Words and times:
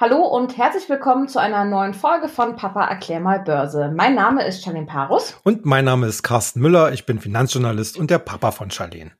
Hallo 0.00 0.24
und 0.24 0.56
herzlich 0.56 0.88
willkommen 0.88 1.26
zu 1.26 1.40
einer 1.40 1.64
neuen 1.64 1.92
Folge 1.92 2.28
von 2.28 2.54
Papa 2.54 2.84
erklär 2.84 3.18
mal 3.18 3.40
Börse. 3.40 3.92
Mein 3.92 4.14
Name 4.14 4.46
ist 4.46 4.62
Charlene 4.62 4.86
Parus. 4.86 5.36
Und 5.42 5.66
mein 5.66 5.86
Name 5.86 6.06
ist 6.06 6.22
Carsten 6.22 6.60
Müller. 6.60 6.92
Ich 6.92 7.04
bin 7.04 7.18
Finanzjournalist 7.18 7.98
und 7.98 8.08
der 8.08 8.20
Papa 8.20 8.52
von 8.52 8.70
Charlene. 8.70 9.10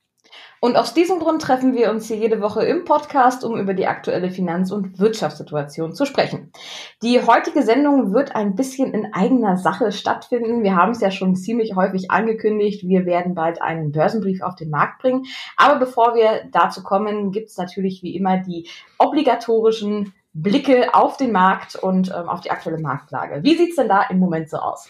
Und 0.61 0.77
aus 0.77 0.93
diesem 0.93 1.19
Grund 1.19 1.41
treffen 1.41 1.73
wir 1.73 1.89
uns 1.89 2.07
hier 2.07 2.15
jede 2.15 2.39
Woche 2.39 2.63
im 2.63 2.85
Podcast, 2.85 3.43
um 3.43 3.59
über 3.59 3.73
die 3.73 3.87
aktuelle 3.87 4.31
Finanz- 4.31 4.71
und 4.71 4.99
Wirtschaftssituation 4.99 5.93
zu 5.93 6.05
sprechen. 6.05 6.53
Die 7.03 7.21
heutige 7.25 7.63
Sendung 7.63 8.13
wird 8.13 8.33
ein 8.33 8.55
bisschen 8.55 8.93
in 8.93 9.13
eigener 9.13 9.57
Sache 9.57 9.91
stattfinden. 9.91 10.63
Wir 10.63 10.77
haben 10.77 10.91
es 10.91 11.01
ja 11.01 11.11
schon 11.11 11.35
ziemlich 11.35 11.75
häufig 11.75 12.09
angekündigt. 12.09 12.87
Wir 12.87 13.05
werden 13.05 13.35
bald 13.35 13.61
einen 13.61 13.91
Börsenbrief 13.91 14.41
auf 14.41 14.55
den 14.55 14.69
Markt 14.69 15.01
bringen. 15.01 15.25
Aber 15.57 15.77
bevor 15.77 16.15
wir 16.15 16.47
dazu 16.53 16.83
kommen, 16.83 17.31
gibt 17.31 17.49
es 17.49 17.57
natürlich 17.57 18.01
wie 18.01 18.15
immer 18.15 18.37
die 18.37 18.69
obligatorischen 18.97 20.13
Blicke 20.41 20.93
auf 20.93 21.17
den 21.17 21.31
Markt 21.31 21.75
und 21.75 22.09
ähm, 22.09 22.29
auf 22.29 22.41
die 22.41 22.51
aktuelle 22.51 22.79
Marktlage. 22.79 23.43
Wie 23.43 23.57
sieht's 23.57 23.75
denn 23.75 23.87
da 23.87 24.03
im 24.03 24.19
Moment 24.19 24.49
so 24.49 24.57
aus? 24.57 24.87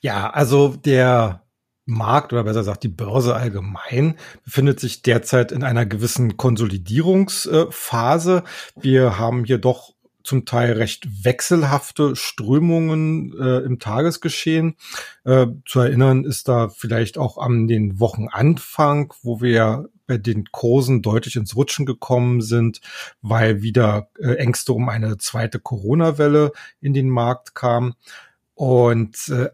Ja, 0.00 0.30
also 0.30 0.68
der 0.68 1.44
Markt 1.86 2.32
oder 2.32 2.44
besser 2.44 2.60
gesagt 2.60 2.82
die 2.82 2.88
Börse 2.88 3.34
allgemein 3.34 4.16
befindet 4.42 4.80
sich 4.80 5.02
derzeit 5.02 5.52
in 5.52 5.62
einer 5.62 5.84
gewissen 5.84 6.36
Konsolidierungsphase. 6.36 8.44
Wir 8.76 9.18
haben 9.18 9.44
hier 9.44 9.58
doch 9.58 9.92
zum 10.22 10.46
Teil 10.46 10.72
recht 10.72 11.24
wechselhafte 11.24 12.16
Strömungen 12.16 13.34
äh, 13.38 13.58
im 13.58 13.78
Tagesgeschehen. 13.78 14.76
Äh, 15.24 15.48
zu 15.66 15.80
erinnern 15.80 16.24
ist 16.24 16.48
da 16.48 16.70
vielleicht 16.70 17.18
auch 17.18 17.36
an 17.36 17.68
den 17.68 18.00
Wochenanfang, 18.00 19.12
wo 19.22 19.42
wir 19.42 19.90
bei 20.06 20.18
den 20.18 20.46
Kursen 20.50 21.02
deutlich 21.02 21.36
ins 21.36 21.56
Rutschen 21.56 21.86
gekommen 21.86 22.40
sind, 22.40 22.80
weil 23.22 23.62
wieder 23.62 24.08
äh, 24.18 24.34
Ängste 24.34 24.72
um 24.72 24.88
eine 24.88 25.16
zweite 25.18 25.58
Corona-Welle 25.58 26.52
in 26.80 26.94
den 26.94 27.10
Markt 27.10 27.54
kam. 27.54 27.94
Und 28.54 29.28
äh, 29.28 29.48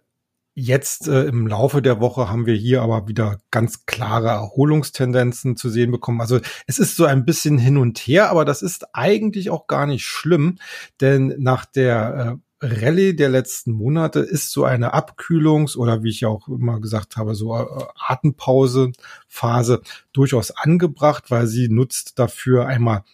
Jetzt 0.63 1.07
äh, 1.07 1.23
im 1.23 1.47
Laufe 1.47 1.81
der 1.81 2.01
Woche 2.01 2.29
haben 2.29 2.45
wir 2.45 2.55
hier 2.55 2.83
aber 2.83 3.07
wieder 3.07 3.39
ganz 3.51 3.87
klare 3.87 4.29
Erholungstendenzen 4.29 5.57
zu 5.57 5.71
sehen 5.71 5.93
bekommen. 5.93 6.21
Also 6.21 6.41
es 6.67 6.79
ist 6.79 6.97
so 6.97 7.07
ein 7.07 7.25
bisschen 7.25 7.57
hin 7.57 7.79
und 7.79 7.99
her, 7.99 8.31
aber 8.31 8.45
das 8.45 8.61
ist 8.61 8.95
eigentlich 8.95 9.49
auch 9.49 9.69
gar 9.69 9.87
nicht 9.87 10.05
schlimm, 10.05 10.59
denn 11.01 11.35
nach 11.39 11.65
der 11.65 12.37
äh, 12.37 12.50
Rallye 12.61 13.15
der 13.15 13.31
letzten 13.31 13.73
Monate 13.73 14.21
ist 14.21 14.53
so 14.53 14.65
eine 14.65 14.95
Abkühlungs- 14.95 15.77
oder 15.77 16.03
wie 16.03 16.11
ich 16.11 16.27
auch 16.27 16.47
immer 16.49 16.81
gesagt 16.81 17.17
habe, 17.17 17.35
so 17.35 17.57
äh, 17.57 17.67
Atempause-Phase 18.07 19.83
durchaus 20.13 20.51
angebracht, 20.51 21.31
weil 21.31 21.47
sie 21.47 21.69
nutzt 21.69 22.19
dafür 22.19 22.67
einmal 22.67 23.05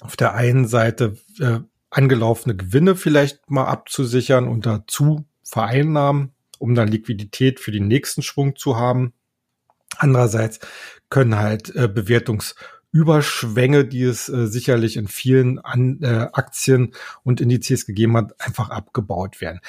auf 0.00 0.16
der 0.16 0.34
einen 0.34 0.66
Seite 0.66 1.16
äh, 1.38 1.60
angelaufene 1.90 2.56
Gewinne 2.56 2.96
vielleicht 2.96 3.50
mal 3.50 3.64
abzusichern 3.64 4.46
und 4.46 4.66
dazu 4.66 5.24
vereinnahmen, 5.42 6.32
um 6.58 6.74
dann 6.74 6.88
Liquidität 6.88 7.60
für 7.60 7.72
den 7.72 7.88
nächsten 7.88 8.22
Schwung 8.22 8.56
zu 8.56 8.76
haben. 8.76 9.12
Andererseits 9.96 10.60
können 11.08 11.36
halt 11.36 11.74
äh, 11.74 11.88
Bewertungs- 11.88 12.54
Überschwänge, 12.92 13.84
die 13.84 14.02
es 14.02 14.28
äh, 14.28 14.46
sicherlich 14.46 14.96
in 14.96 15.08
vielen 15.08 15.58
An 15.58 16.00
äh, 16.02 16.28
Aktien 16.32 16.92
und 17.22 17.40
Indizes 17.40 17.86
gegeben 17.86 18.16
hat, 18.16 18.40
einfach 18.40 18.70
abgebaut 18.70 19.40
werden. 19.40 19.60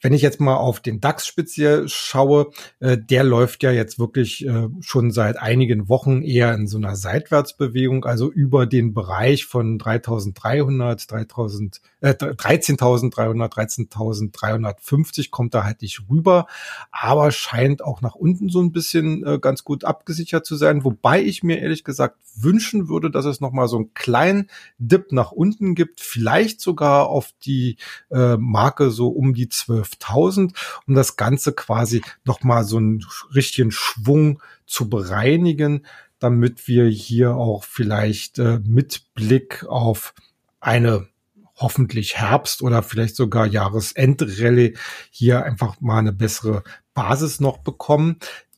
Wenn 0.00 0.14
ich 0.14 0.22
jetzt 0.22 0.40
mal 0.40 0.56
auf 0.56 0.80
den 0.80 1.00
DAX 1.00 1.26
speziell 1.26 1.86
schaue, 1.88 2.50
äh, 2.78 2.96
der 2.96 3.22
läuft 3.22 3.62
ja 3.62 3.70
jetzt 3.70 3.98
wirklich 3.98 4.46
äh, 4.46 4.68
schon 4.80 5.10
seit 5.10 5.38
einigen 5.38 5.90
Wochen 5.90 6.22
eher 6.22 6.54
in 6.54 6.66
so 6.66 6.78
einer 6.78 6.96
Seitwärtsbewegung, 6.96 8.06
also 8.06 8.30
über 8.30 8.64
den 8.64 8.94
Bereich 8.94 9.44
von 9.44 9.78
3.300, 9.78 11.06
3000, 11.08 11.80
äh, 12.00 12.14
13.300, 12.14 13.52
13.350 13.52 15.30
kommt 15.30 15.52
da 15.54 15.64
halt 15.64 15.82
nicht 15.82 16.02
rüber, 16.08 16.46
aber 16.90 17.30
scheint 17.30 17.84
auch 17.84 18.00
nach 18.00 18.14
unten 18.14 18.48
so 18.48 18.62
ein 18.62 18.72
bisschen 18.72 19.24
äh, 19.26 19.38
ganz 19.38 19.64
gut 19.64 19.84
abgesichert 19.84 20.46
zu 20.46 20.56
sein, 20.56 20.82
wobei 20.84 21.22
ich 21.22 21.42
mir 21.42 21.60
ehrlich 21.60 21.84
gesagt 21.84 22.16
wünschen 22.36 22.88
würde, 22.88 23.10
dass 23.10 23.26
es 23.26 23.40
noch 23.40 23.52
mal 23.52 23.68
so 23.68 23.76
einen 23.76 23.92
kleinen 23.92 24.48
Dip 24.78 25.12
nach 25.12 25.32
unten 25.32 25.74
gibt, 25.74 26.00
vielleicht 26.00 26.60
sogar 26.60 27.08
auf 27.08 27.34
die 27.44 27.76
äh, 28.10 28.36
Marke 28.38 28.90
so 28.90 29.08
um 29.08 29.34
die 29.34 29.48
12 29.48 29.89
12.000, 29.98 30.54
um 30.86 30.94
das 30.94 31.16
Ganze 31.16 31.52
quasi 31.52 32.02
nochmal 32.24 32.64
so 32.64 32.76
einen 32.76 33.04
richtigen 33.34 33.70
Schwung 33.70 34.40
zu 34.66 34.88
bereinigen, 34.88 35.86
damit 36.18 36.68
wir 36.68 36.86
hier 36.86 37.34
auch 37.34 37.64
vielleicht 37.64 38.38
äh, 38.38 38.60
mit 38.64 39.14
Blick 39.14 39.64
auf 39.66 40.14
eine 40.60 41.08
hoffentlich 41.56 42.16
Herbst 42.16 42.62
oder 42.62 42.82
vielleicht 42.82 43.16
sogar 43.16 43.46
Jahresendrallye 43.46 44.74
hier 45.10 45.44
einfach 45.44 45.80
mal 45.80 45.98
eine 45.98 46.12
bessere 46.12 46.62
Basis 46.94 47.40
noch 47.40 47.58
bekommen. 47.58 48.16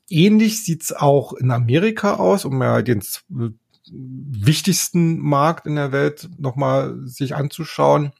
Ähnlich 0.08 0.64
sieht's 0.64 0.92
auch 0.92 1.32
in 1.32 1.50
Amerika 1.50 2.14
aus, 2.14 2.44
um 2.44 2.60
ja 2.62 2.82
den 2.82 3.00
äh, 3.00 3.50
wichtigsten 3.90 5.18
Markt 5.18 5.66
in 5.66 5.76
der 5.76 5.92
Welt 5.92 6.28
nochmal 6.38 6.98
sich 7.04 7.34
anzuschauen. 7.34 8.12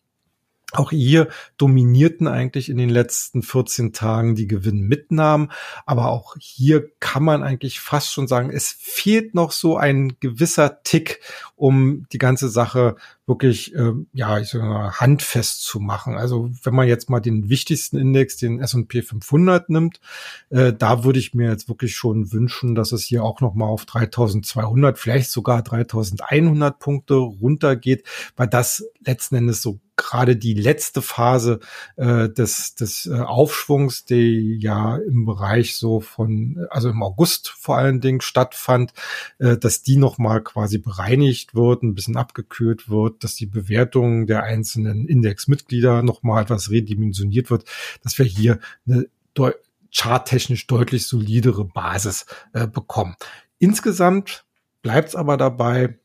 Auch 0.73 0.91
hier 0.91 1.29
dominierten 1.59 2.27
eigentlich 2.27 2.71
in 2.71 2.79
den 2.79 2.89
letzten 2.89 3.43
14 3.43 3.93
Tagen 3.93 4.35
die 4.35 4.47
Gewinnmitnahmen. 4.47 5.53
Aber 5.85 6.11
auch 6.11 6.35
hier 6.39 6.91
kann 6.99 7.23
man 7.23 7.43
eigentlich 7.43 7.81
fast 7.81 8.13
schon 8.13 8.27
sagen, 8.27 8.51
es 8.51 8.75
fehlt 8.79 9.35
noch 9.35 9.53
so 9.53 9.77
ein 9.77 10.15
gewisser 10.21 10.83
Tick, 10.83 11.21
um 11.57 12.07
die 12.13 12.19
ganze 12.19 12.49
Sache 12.49 12.97
wirklich, 13.27 13.75
äh, 13.75 13.93
ja, 14.13 14.39
ich 14.41 14.49
sag 14.49 14.63
mal, 14.63 14.93
handfest 14.93 15.63
zu 15.63 15.79
machen. 15.79 16.17
Also 16.17 16.51
wenn 16.63 16.75
man 16.75 16.89
jetzt 16.89 17.09
mal 17.09 17.21
den 17.21 17.49
wichtigsten 17.49 17.97
Index, 17.97 18.37
den 18.37 18.61
S&P 18.61 19.03
500 19.03 19.71
nimmt, 19.71 20.01
äh, 20.51 20.73
da 20.73 21.05
würde 21.05 21.19
ich 21.19 21.35
mir 21.35 21.51
jetzt 21.51 21.69
wirklich 21.69 21.95
schon 21.95 22.33
wünschen, 22.33 22.75
dass 22.75 22.93
es 22.93 23.05
hier 23.05 23.23
auch 23.23 23.41
noch 23.41 23.55
mal 23.55 23.67
auf 23.67 23.87
3200, 23.87 24.99
vielleicht 24.99 25.31
sogar 25.31 25.63
3100 25.63 26.79
Punkte 26.79 27.15
runtergeht, 27.15 28.05
weil 28.37 28.49
das 28.49 28.85
letzten 29.05 29.37
Endes 29.37 29.63
so 29.63 29.79
gerade 30.03 30.37
die 30.37 30.55
letzte 30.55 31.01
Phase 31.01 31.61
äh, 31.97 32.29
des, 32.29 32.75
des 32.75 33.07
äh, 33.07 33.21
Aufschwungs, 33.21 34.05
die 34.05 34.59
ja 34.61 34.97
im 34.97 35.25
Bereich 35.25 35.77
so 35.77 36.01
von, 36.01 36.67
also 36.71 36.91
im 36.91 37.03
August 37.03 37.49
vor 37.49 37.79
allen 37.79 38.01
Dingen 38.01 38.21
stattfand, 38.21 38.93
äh, 39.39 39.57
dass 39.57 39.83
die 39.83 39.97
nochmal 39.97 40.43
quasi 40.43 40.79
bereinigt 40.79 41.55
wird, 41.55 41.83
ein 41.83 41.95
bisschen 41.95 42.17
abgekühlt 42.17 42.91
wird, 42.91 43.25
dass 43.25 43.35
die 43.35 43.47
Bewertung 43.47 44.27
der 44.27 44.43
einzelnen 44.43 45.07
Indexmitglieder 45.07 46.03
nochmal 46.03 46.43
etwas 46.43 46.71
redimensioniert 46.71 47.51
wird, 47.51 47.65
dass 48.03 48.19
wir 48.19 48.27
hier 48.27 48.59
eine 48.87 49.07
deu 49.35 49.53
charttechnisch 49.95 50.67
deutlich 50.67 51.07
solidere 51.07 51.67
Basis 51.67 52.25
äh, 52.55 52.67
bekommen. 52.67 53.15
Insgesamt 53.59 54.47
bleibt 54.81 55.11
es 55.11 55.17
aber 55.17 55.37
dabei, 55.37 55.99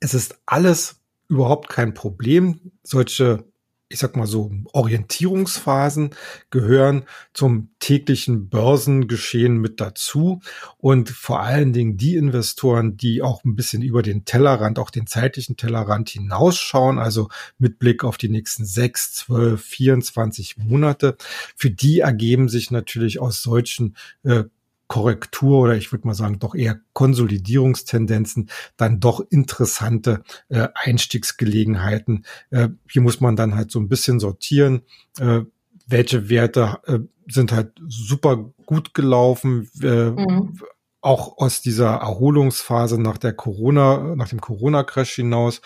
es 0.00 0.12
ist 0.12 0.40
alles 0.44 1.00
überhaupt 1.28 1.68
kein 1.68 1.94
Problem. 1.94 2.72
Solche, 2.82 3.44
ich 3.88 3.98
sag 3.98 4.16
mal 4.16 4.26
so, 4.26 4.50
Orientierungsphasen 4.72 6.10
gehören 6.50 7.04
zum 7.32 7.70
täglichen 7.78 8.48
Börsengeschehen 8.48 9.58
mit 9.58 9.80
dazu. 9.80 10.40
Und 10.78 11.10
vor 11.10 11.40
allen 11.40 11.72
Dingen 11.72 11.96
die 11.96 12.16
Investoren, 12.16 12.96
die 12.96 13.22
auch 13.22 13.44
ein 13.44 13.56
bisschen 13.56 13.82
über 13.82 14.02
den 14.02 14.24
Tellerrand, 14.24 14.78
auch 14.78 14.90
den 14.90 15.06
zeitlichen 15.06 15.56
Tellerrand 15.56 16.08
hinausschauen, 16.10 16.98
also 16.98 17.28
mit 17.58 17.78
Blick 17.78 18.04
auf 18.04 18.18
die 18.18 18.28
nächsten 18.28 18.64
sechs, 18.64 19.12
zwölf, 19.14 19.62
24 19.62 20.56
Monate, 20.58 21.16
für 21.54 21.70
die 21.70 22.00
ergeben 22.00 22.48
sich 22.48 22.70
natürlich 22.70 23.20
aus 23.20 23.42
solchen 23.42 23.96
äh, 24.24 24.44
Korrektur 24.88 25.60
oder 25.60 25.76
ich 25.76 25.92
würde 25.92 26.06
mal 26.06 26.14
sagen 26.14 26.38
doch 26.38 26.54
eher 26.54 26.80
Konsolidierungstendenzen, 26.92 28.50
dann 28.76 29.00
doch 29.00 29.20
interessante 29.30 30.22
äh, 30.48 30.68
Einstiegsgelegenheiten. 30.74 32.24
Äh, 32.50 32.68
hier 32.90 33.02
muss 33.02 33.20
man 33.20 33.36
dann 33.36 33.54
halt 33.54 33.70
so 33.70 33.80
ein 33.80 33.88
bisschen 33.88 34.20
sortieren, 34.20 34.82
äh, 35.18 35.40
welche 35.86 36.28
Werte 36.28 36.78
äh, 36.86 36.98
sind 37.28 37.52
halt 37.52 37.72
super 37.86 38.52
gut 38.66 38.94
gelaufen, 38.94 39.68
äh, 39.82 40.10
mhm. 40.10 40.60
auch 41.00 41.38
aus 41.38 41.62
dieser 41.62 41.94
Erholungsphase 41.96 43.00
nach 43.00 43.18
der 43.18 43.32
Corona, 43.32 44.14
nach 44.16 44.28
dem 44.28 44.40
Corona-Crash 44.40 45.14
hinaus. 45.14 45.60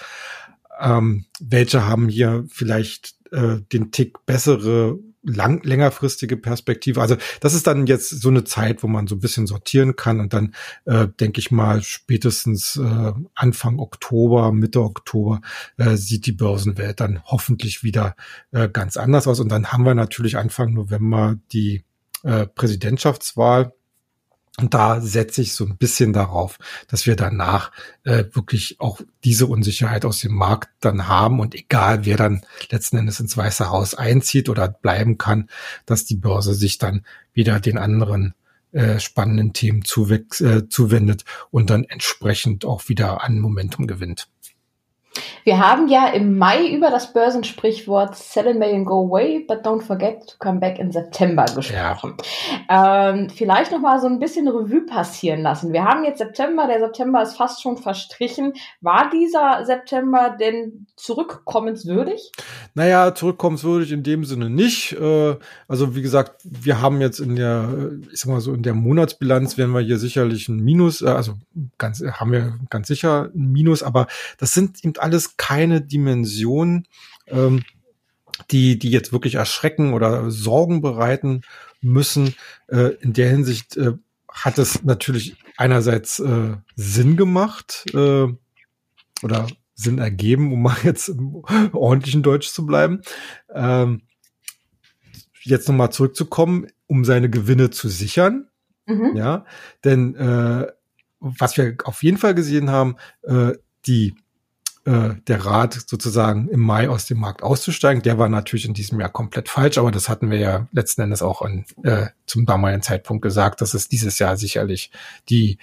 Ähm, 0.81 1.27
welche 1.41 1.87
haben 1.87 2.09
hier 2.09 2.45
vielleicht 2.49 3.17
äh, 3.33 3.59
den 3.73 3.93
Tick 3.93 4.25
bessere 4.25 4.99
lang, 5.23 5.63
längerfristige 5.65 6.37
Perspektive. 6.37 7.01
Also 7.01 7.17
das 7.41 7.55
ist 7.55 7.67
dann 7.67 7.87
jetzt 7.87 8.09
so 8.09 8.29
eine 8.29 8.45
Zeit, 8.45 8.83
wo 8.83 8.87
man 8.87 9.07
so 9.07 9.17
ein 9.17 9.21
bisschen 9.21 9.47
sortieren 9.47 9.97
kann 9.97 10.21
und 10.21 10.33
dann 10.33 10.55
äh, 10.87 11.09
denke 11.09 11.41
ich 11.41 11.51
mal 11.51 11.83
spätestens 11.83 12.77
äh, 12.77 13.13
Anfang 13.35 13.79
Oktober, 13.79 14.53
Mitte 14.53 14.83
Oktober 14.83 15.41
äh, 15.77 15.97
sieht 15.97 16.27
die 16.27 16.33
Börsenwelt 16.33 17.01
dann 17.01 17.23
hoffentlich 17.25 17.83
wieder 17.83 18.17
äh, 18.53 18.69
ganz 18.69 18.97
anders 18.97 19.27
aus 19.27 19.41
und 19.41 19.51
dann 19.51 19.73
haben 19.73 19.85
wir 19.85 19.95
natürlich 19.95 20.37
Anfang 20.39 20.73
November 20.73 21.37
die 21.53 21.85
äh, 22.23 22.47
Präsidentschaftswahl 22.47 23.73
Und 24.59 24.75
da 24.75 25.01
setze 25.01 25.43
ich 25.43 25.55
so 25.55 25.65
ein 25.65 25.77
bisschen 25.77 26.13
darauf, 26.13 26.59
dass 26.89 27.07
wir 27.07 27.17
danach 27.17 27.73
äh, 28.05 28.25
wirklich 28.33 28.81
auch 28.81 29.01
diese 29.25 29.47
Unsicherheit 29.47 30.05
aus 30.05 30.21
dem 30.21 30.35
Markt 30.35 30.71
dann 30.81 31.09
haben 31.09 31.41
und 31.41 31.55
egal 31.55 32.05
wer 32.05 32.17
dann 32.17 32.43
letzten 32.71 32.99
Endes 32.99 33.21
ins 33.21 33.37
Weiße 33.37 33.71
Haus 33.71 33.95
einzieht 33.95 34.49
oder 34.49 34.69
bleiben 34.69 35.19
kann, 35.19 35.49
dass 35.87 36.05
die 36.05 36.17
Börse 36.17 36.55
sich 36.55 36.79
dann 36.79 37.07
wieder 37.33 37.61
den 37.61 37.79
anderen 37.79 38.35
äh, 38.73 39.01
spannenden 39.01 39.53
Themen 39.53 39.83
äh, 39.83 40.69
zuwendet 40.69 41.25
und 41.51 41.71
dann 41.71 41.85
entsprechend 41.85 42.65
auch 42.65 42.89
wieder 42.89 43.23
an 43.23 43.39
Momentum 43.39 43.87
gewinnt. 43.87 44.29
Wir 45.45 45.59
haben 45.59 45.89
ja 45.89 46.09
im 46.09 46.39
Mai 46.39 46.69
über 46.69 46.91
das 46.91 47.13
Börsensprichwort 47.13 48.15
Sell 48.17 48.47
in 48.47 48.59
May 48.59 48.75
and 48.75 48.87
go 48.87 49.01
away, 49.07 49.45
but 49.47 49.65
don't 49.65 49.83
forget 49.83 50.27
to 50.29 50.35
come 50.39 50.61
back 50.61 50.79
in 50.79 50.93
September 50.93 51.45
gesprochen. 51.47 52.17
Ja. 52.69 53.11
Ähm, 53.11 53.31
vielleicht 53.31 53.73
noch 53.73 53.81
mal 53.81 54.01
so 54.01 54.07
ein 54.07 54.19
bisschen 54.19 54.47
Revue 54.49 54.87
passieren 54.87 55.43
lassen. 55.43 55.73
Wir 55.73 55.85
haben 55.85 56.05
jetzt 56.05 56.19
September, 56.19 56.67
der 56.67 56.81
September 56.81 57.23
ist 57.23 57.37
fast 57.37 57.63
schon 57.63 57.79
verstrichen. 57.79 58.53
War 58.81 59.11
dieser 59.11 59.65
September 59.65 60.37
denn 60.39 60.87
zurückkommenswürdig? 60.97 62.31
Naja, 62.75 63.15
zurückkommenswürdig 63.15 63.93
in 63.93 64.03
dem 64.03 64.25
Sinne 64.25 64.51
nicht. 64.51 64.93
Äh, 64.93 65.37
also 65.67 65.97
wie 65.97 66.03
gesagt, 66.03 66.43
wir 66.45 66.81
haben 66.81 67.01
jetzt 67.01 67.19
in 67.19 67.37
der, 67.37 67.91
ich 68.13 68.21
sag 68.21 68.31
mal 68.31 68.41
so, 68.41 68.53
in 68.53 68.63
der 68.63 68.75
Monatsbilanz 68.75 69.59
werden 69.59 69.73
wir 69.73 69.81
hier 69.81 69.99
sicherlich 69.99 70.49
ein 70.49 70.61
Minus, 70.61 71.03
äh, 71.03 71.09
also 71.09 71.35
ganz, 71.79 72.01
haben 72.01 72.33
wir 72.33 72.55
ganz 72.69 72.89
sicher 72.89 73.31
ein 73.35 73.53
Minus, 73.53 73.83
aber 73.83 74.07
das 74.39 74.53
sind 74.53 74.85
eben 74.85 75.00
alles 75.01 75.37
keine 75.37 75.81
Dimensionen, 75.81 76.87
ähm, 77.29 77.65
die, 78.51 78.79
die 78.79 78.91
jetzt 78.91 79.13
wirklich 79.13 79.35
erschrecken 79.37 79.93
oder 79.93 80.31
Sorgen 80.31 80.81
bereiten 80.81 81.43
müssen. 81.81 82.35
Äh, 82.69 82.95
in 83.01 83.13
der 83.13 83.29
Hinsicht 83.31 83.77
äh, 83.77 83.93
hat 84.29 84.59
es 84.59 84.83
natürlich 84.85 85.37
einerseits 85.57 86.21
äh, 86.21 86.57
Sinn 86.77 87.17
gemacht 87.17 87.85
äh, 87.93 88.27
oder 89.23 89.47
Sinn 89.75 89.99
ergeben, 89.99 90.53
um 90.53 90.63
mal 90.63 90.77
jetzt 90.83 91.09
im 91.09 91.43
ordentlichen 91.73 92.23
Deutsch 92.23 92.51
zu 92.51 92.67
bleiben. 92.67 93.01
Ähm, 93.53 94.03
jetzt 95.43 95.69
nochmal 95.69 95.91
zurückzukommen, 95.91 96.67
um 96.87 97.05
seine 97.05 97.31
Gewinne 97.31 97.71
zu 97.71 97.89
sichern. 97.89 98.49
Mhm. 98.87 99.17
Ja, 99.17 99.45
denn 99.85 100.15
äh, 100.17 100.67
was 101.21 101.57
wir 101.57 101.77
auf 101.85 102.03
jeden 102.03 102.19
Fall 102.19 102.35
gesehen 102.35 102.71
haben, 102.71 102.97
äh, 103.23 103.53
die 103.87 104.15
äh, 104.85 105.11
der 105.27 105.45
Rat 105.45 105.75
sozusagen 105.87 106.49
im 106.49 106.61
Mai 106.61 106.89
aus 106.89 107.07
dem 107.07 107.19
Markt 107.19 107.43
auszusteigen. 107.43 108.03
Der 108.03 108.19
war 108.19 108.29
natürlich 108.29 108.65
in 108.65 108.75
diesem 108.75 108.99
Jahr 109.01 109.11
komplett 109.11 109.49
falsch, 109.49 109.79
aber 109.79 109.91
das 109.91 110.09
hatten 110.09 110.31
wir 110.31 110.39
ja 110.39 110.69
letzten 110.73 111.03
Endes 111.03 111.23
auch 111.23 111.43
an, 111.43 111.65
äh, 111.83 112.07
zum 112.27 112.47
damaligen 112.47 112.83
Zeitpunkt 112.83 113.23
gesagt, 113.23 113.61
dass 113.61 113.75
es 113.75 113.89
dieses 113.89 114.19
Jahr 114.19 114.37
sicherlich 114.37 114.91
die 115.29 115.59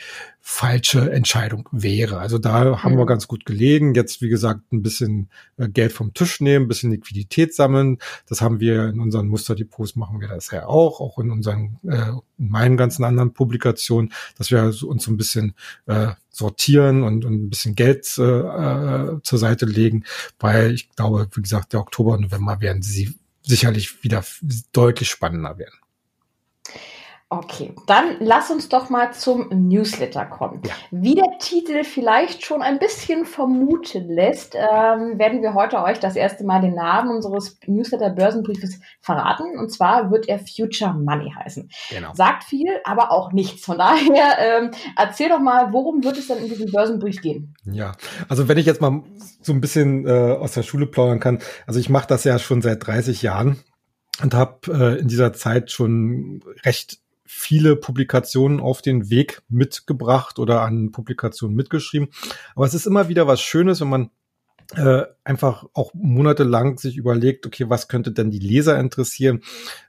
falsche 0.50 1.12
Entscheidung 1.12 1.68
wäre. 1.74 2.20
Also 2.20 2.38
da 2.38 2.82
haben 2.82 2.94
mhm. 2.94 3.00
wir 3.00 3.06
ganz 3.06 3.28
gut 3.28 3.46
gelegen. 3.46 3.94
Jetzt, 3.94 4.22
wie 4.22 4.30
gesagt, 4.30 4.72
ein 4.72 4.82
bisschen 4.82 5.30
äh, 5.58 5.68
Geld 5.68 5.92
vom 5.92 6.14
Tisch 6.14 6.40
nehmen, 6.40 6.66
ein 6.66 6.68
bisschen 6.70 6.90
Liquidität 6.90 7.54
sammeln. 7.54 7.98
Das 8.28 8.40
haben 8.40 8.62
wir 8.62 8.88
in 8.88 9.02
unseren 9.02 9.28
Musterdepots 9.28 9.98
machen 9.98 10.22
wir 10.22 10.30
das 10.30 10.50
ja 10.52 10.66
auch, 10.66 11.02
auch 11.02 11.20
in 11.20 11.32
unseren, 11.32 11.80
äh, 11.84 12.12
in 12.38 12.48
meinen 12.48 12.78
ganzen 12.78 13.04
anderen 13.04 13.34
Publikationen, 13.34 14.14
dass 14.38 14.50
wir 14.50 14.64
uns 14.64 15.04
so 15.04 15.12
ein 15.12 15.18
bisschen 15.18 15.54
äh, 15.86 16.12
sortieren 16.30 17.04
und, 17.04 17.26
und 17.26 17.34
ein 17.34 17.50
bisschen 17.50 17.76
Geld 17.76 18.08
äh, 18.18 18.24
äh, 18.24 19.22
zur 19.24 19.40
Seite 19.40 19.66
legen, 19.66 20.06
weil 20.40 20.74
ich 20.74 20.90
glaube, 20.92 21.28
wie 21.34 21.42
gesagt, 21.42 21.74
der 21.74 21.82
Oktober 21.82 22.14
und 22.14 22.22
November 22.22 22.62
werden 22.62 22.82
sie 22.82 23.20
sicherlich 23.42 24.02
wieder 24.02 24.24
deutlich 24.72 25.10
spannender 25.10 25.58
werden. 25.58 25.76
Okay, 27.30 27.74
dann 27.88 28.16
lass 28.20 28.50
uns 28.52 28.70
doch 28.70 28.90
mal 28.90 29.12
zum 29.12 29.50
Newsletter 29.50 30.26
kommen. 30.26 30.62
Ja. 30.66 30.74
Wie 30.92 31.14
der 31.14 31.38
Titel 31.40 31.84
vielleicht 31.84 32.46
schon 32.46 32.62
ein 32.62 32.80
bisschen 32.80 33.26
vermuten 33.26 34.10
lässt, 34.10 34.56
ähm, 34.56 35.20
werden 35.20 35.42
wir 35.42 35.54
heute 35.54 35.84
euch 35.84 36.00
das 36.00 36.16
erste 36.16 36.46
Mal 36.46 36.62
den 36.62 36.76
Namen 36.76 37.10
unseres 37.10 37.60
Newsletter-Börsenbriefes 37.68 38.80
verraten. 39.02 39.60
Und 39.60 39.74
zwar 39.74 40.10
wird 40.10 40.30
er 40.30 40.40
Future 40.40 40.94
Money 40.94 41.34
heißen. 41.36 41.70
Genau. 41.90 42.14
Sagt 42.14 42.46
viel, 42.46 42.80
aber 42.86 43.12
auch 43.12 43.34
nichts. 43.34 43.66
Von 43.66 43.78
daher 43.78 44.38
ähm, 44.40 44.72
erzähl 44.96 45.28
doch 45.28 45.42
mal, 45.42 45.74
worum 45.74 46.06
wird 46.06 46.18
es 46.18 46.28
denn 46.28 46.38
in 46.38 46.48
diesem 46.48 46.72
Börsenbrief 46.72 47.22
gehen? 47.22 47.54
Ja, 47.66 47.92
also 48.30 48.48
wenn 48.48 48.58
ich 48.58 48.66
jetzt 48.66 48.80
mal 48.80 49.04
so 49.42 49.52
ein 49.52 49.60
bisschen 49.60 50.08
äh, 50.08 50.38
aus 50.40 50.54
der 50.54 50.64
Schule 50.64 50.86
plaudern 50.86 51.20
kann. 51.20 51.40
Also 51.66 51.82
ich 51.82 51.90
mache 51.90 52.08
das 52.08 52.24
ja 52.24 52.40
schon 52.40 52.62
seit 52.62 52.88
30 52.88 53.22
Jahren 53.22 53.60
und 54.24 54.34
habe 54.34 54.60
äh, 54.72 55.00
in 55.00 55.10
dieser 55.10 55.34
Zeit 55.34 55.72
schon 55.72 56.42
recht 56.64 57.00
viele 57.28 57.76
Publikationen 57.76 58.60
auf 58.60 58.82
den 58.82 59.10
Weg 59.10 59.42
mitgebracht 59.50 60.40
oder 60.40 60.62
an 60.62 60.92
Publikationen 60.92 61.56
mitgeschrieben. 61.56 62.10
Aber 62.56 62.66
es 62.66 62.74
ist 62.74 62.88
immer 62.88 63.10
wieder 63.10 63.28
was 63.28 63.42
Schönes, 63.42 63.82
wenn 63.82 63.90
man 63.90 64.10
äh, 64.76 65.04
einfach 65.24 65.66
auch 65.74 65.94
monatelang 65.94 66.78
sich 66.78 66.98
überlegt, 66.98 67.46
okay, 67.46 67.70
was 67.70 67.88
könnte 67.88 68.12
denn 68.12 68.32
die 68.32 68.40
Leser 68.40 68.78
interessieren? 68.80 69.42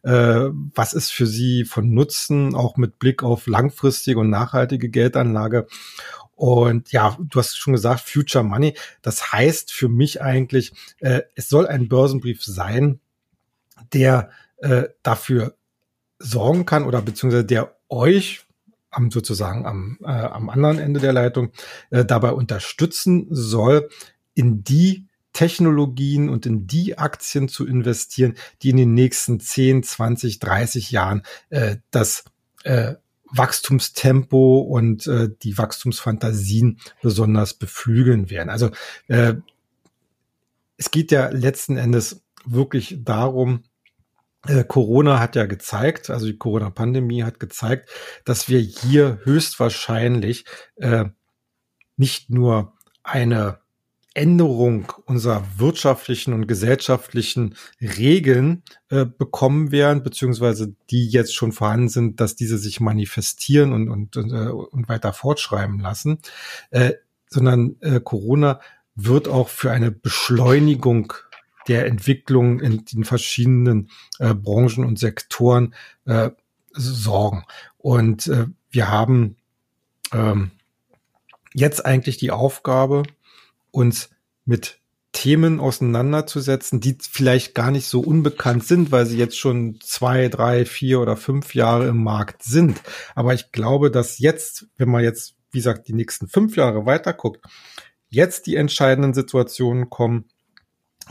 Äh, 0.02 0.50
was 0.74 0.92
ist 0.92 1.10
für 1.10 1.26
sie 1.26 1.64
von 1.64 1.92
Nutzen, 1.92 2.54
auch 2.54 2.76
mit 2.76 2.98
Blick 2.98 3.22
auf 3.22 3.46
langfristige 3.46 4.20
und 4.20 4.30
nachhaltige 4.30 4.88
Geldanlage? 4.88 5.66
Und 6.36 6.92
ja, 6.92 7.16
du 7.18 7.40
hast 7.40 7.58
schon 7.58 7.72
gesagt, 7.72 8.08
Future 8.08 8.44
Money. 8.44 8.74
Das 9.02 9.32
heißt 9.32 9.72
für 9.72 9.88
mich 9.88 10.22
eigentlich, 10.22 10.72
äh, 11.00 11.22
es 11.34 11.48
soll 11.48 11.66
ein 11.66 11.88
Börsenbrief 11.88 12.44
sein, 12.44 13.00
der 13.92 14.30
äh, 14.58 14.84
dafür 15.02 15.57
sorgen 16.18 16.66
kann 16.66 16.84
oder 16.84 17.02
beziehungsweise 17.02 17.44
der 17.44 17.76
euch 17.88 18.44
am 18.90 19.10
sozusagen 19.10 19.66
am, 19.66 19.98
äh, 20.02 20.08
am 20.08 20.48
anderen 20.48 20.78
Ende 20.78 21.00
der 21.00 21.12
Leitung 21.12 21.52
äh, 21.90 22.04
dabei 22.04 22.32
unterstützen 22.32 23.26
soll, 23.30 23.88
in 24.34 24.64
die 24.64 25.06
Technologien 25.32 26.28
und 26.28 26.46
in 26.46 26.66
die 26.66 26.98
Aktien 26.98 27.48
zu 27.48 27.66
investieren, 27.66 28.34
die 28.62 28.70
in 28.70 28.76
den 28.76 28.94
nächsten 28.94 29.40
10, 29.40 29.82
20, 29.82 30.38
30 30.38 30.90
Jahren 30.90 31.22
äh, 31.50 31.76
das 31.90 32.24
äh, 32.64 32.94
Wachstumstempo 33.30 34.58
und 34.58 35.06
äh, 35.06 35.28
die 35.42 35.58
Wachstumsfantasien 35.58 36.80
besonders 37.02 37.54
beflügeln 37.54 38.30
werden. 38.30 38.48
Also 38.48 38.70
äh, 39.08 39.34
es 40.76 40.90
geht 40.90 41.12
ja 41.12 41.28
letzten 41.28 41.76
Endes 41.76 42.22
wirklich 42.44 42.98
darum, 43.04 43.64
Corona 44.66 45.20
hat 45.20 45.36
ja 45.36 45.46
gezeigt, 45.46 46.10
also 46.10 46.26
die 46.26 46.38
Corona-Pandemie 46.38 47.22
hat 47.22 47.38
gezeigt, 47.40 47.90
dass 48.24 48.48
wir 48.48 48.60
hier 48.60 49.20
höchstwahrscheinlich 49.24 50.44
äh, 50.76 51.06
nicht 51.96 52.30
nur 52.30 52.72
eine 53.02 53.60
Änderung 54.14 54.92
unserer 55.04 55.44
wirtschaftlichen 55.58 56.32
und 56.32 56.48
gesellschaftlichen 56.48 57.54
Regeln 57.80 58.64
äh, 58.88 59.04
bekommen 59.04 59.70
werden, 59.70 60.02
beziehungsweise 60.02 60.74
die 60.90 61.06
jetzt 61.06 61.34
schon 61.34 61.52
vorhanden 61.52 61.88
sind, 61.88 62.20
dass 62.20 62.34
diese 62.34 62.58
sich 62.58 62.80
manifestieren 62.80 63.72
und, 63.72 63.88
und, 63.88 64.16
und, 64.16 64.32
äh, 64.32 64.48
und 64.48 64.88
weiter 64.88 65.12
fortschreiben 65.12 65.78
lassen, 65.78 66.18
äh, 66.70 66.94
sondern 67.28 67.76
äh, 67.80 68.00
Corona 68.00 68.60
wird 68.96 69.28
auch 69.28 69.48
für 69.48 69.70
eine 69.70 69.92
Beschleunigung 69.92 71.12
der 71.68 71.86
Entwicklung 71.86 72.60
in 72.60 72.84
den 72.84 73.04
verschiedenen 73.04 73.90
äh, 74.18 74.34
Branchen 74.34 74.84
und 74.84 74.98
Sektoren 74.98 75.74
äh, 76.06 76.30
sorgen. 76.72 77.44
Und 77.76 78.26
äh, 78.26 78.46
wir 78.70 78.90
haben 78.90 79.36
ähm, 80.12 80.50
jetzt 81.54 81.84
eigentlich 81.84 82.16
die 82.16 82.30
Aufgabe, 82.30 83.04
uns 83.70 84.10
mit 84.44 84.78
Themen 85.12 85.58
auseinanderzusetzen, 85.58 86.80
die 86.80 86.96
vielleicht 87.00 87.54
gar 87.54 87.70
nicht 87.70 87.86
so 87.86 88.00
unbekannt 88.00 88.64
sind, 88.64 88.92
weil 88.92 89.06
sie 89.06 89.18
jetzt 89.18 89.38
schon 89.38 89.78
zwei, 89.82 90.28
drei, 90.28 90.64
vier 90.64 91.00
oder 91.00 91.16
fünf 91.16 91.54
Jahre 91.54 91.88
im 91.88 92.02
Markt 92.02 92.42
sind. 92.42 92.80
Aber 93.14 93.34
ich 93.34 93.50
glaube, 93.52 93.90
dass 93.90 94.18
jetzt, 94.18 94.66
wenn 94.76 94.90
man 94.90 95.02
jetzt, 95.02 95.34
wie 95.50 95.58
gesagt, 95.58 95.88
die 95.88 95.94
nächsten 95.94 96.28
fünf 96.28 96.56
Jahre 96.56 96.86
weiterguckt, 96.86 97.44
jetzt 98.10 98.46
die 98.46 98.56
entscheidenden 98.56 99.14
Situationen 99.14 99.90
kommen, 99.90 100.26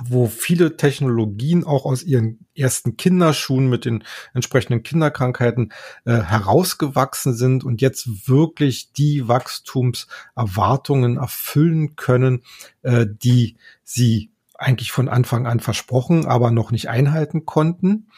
wo 0.04 0.28
viele 0.28 0.78
Technologien 0.78 1.64
auch 1.64 1.86
aus 1.86 2.04
ihren 2.04 2.46
ersten 2.56 2.98
Kinderschuhen 2.98 3.68
mit 3.68 3.86
den 3.86 4.04
entsprechenden 4.34 4.84
Kinderkrankheiten 4.84 5.74
äh, 6.06 6.22
herausgewachsen 6.22 7.34
sind 7.34 7.64
und 7.64 7.82
jetzt 7.82 8.28
wirklich 8.28 8.92
die 8.94 9.28
Wachstumserwartungen 9.28 11.18
erfüllen 11.18 11.96
können, 11.96 12.44
äh, 12.82 13.06
die 13.10 13.58
sie 13.84 14.32
eigentlich 14.58 14.92
von 14.92 15.08
Anfang 15.08 15.46
an 15.48 15.60
versprochen, 15.60 16.26
aber 16.26 16.52
noch 16.52 16.72
nicht 16.72 16.90
einhalten 16.90 17.46
konnten. 17.46 18.10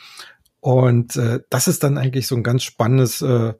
Und 0.61 1.15
äh, 1.15 1.41
das 1.49 1.67
ist 1.67 1.83
dann 1.83 1.97
eigentlich 1.97 2.27
so 2.27 2.35
ein 2.35 2.43
ganz 2.43 2.63
spannendes, 2.63 3.21
äh, 3.21 3.53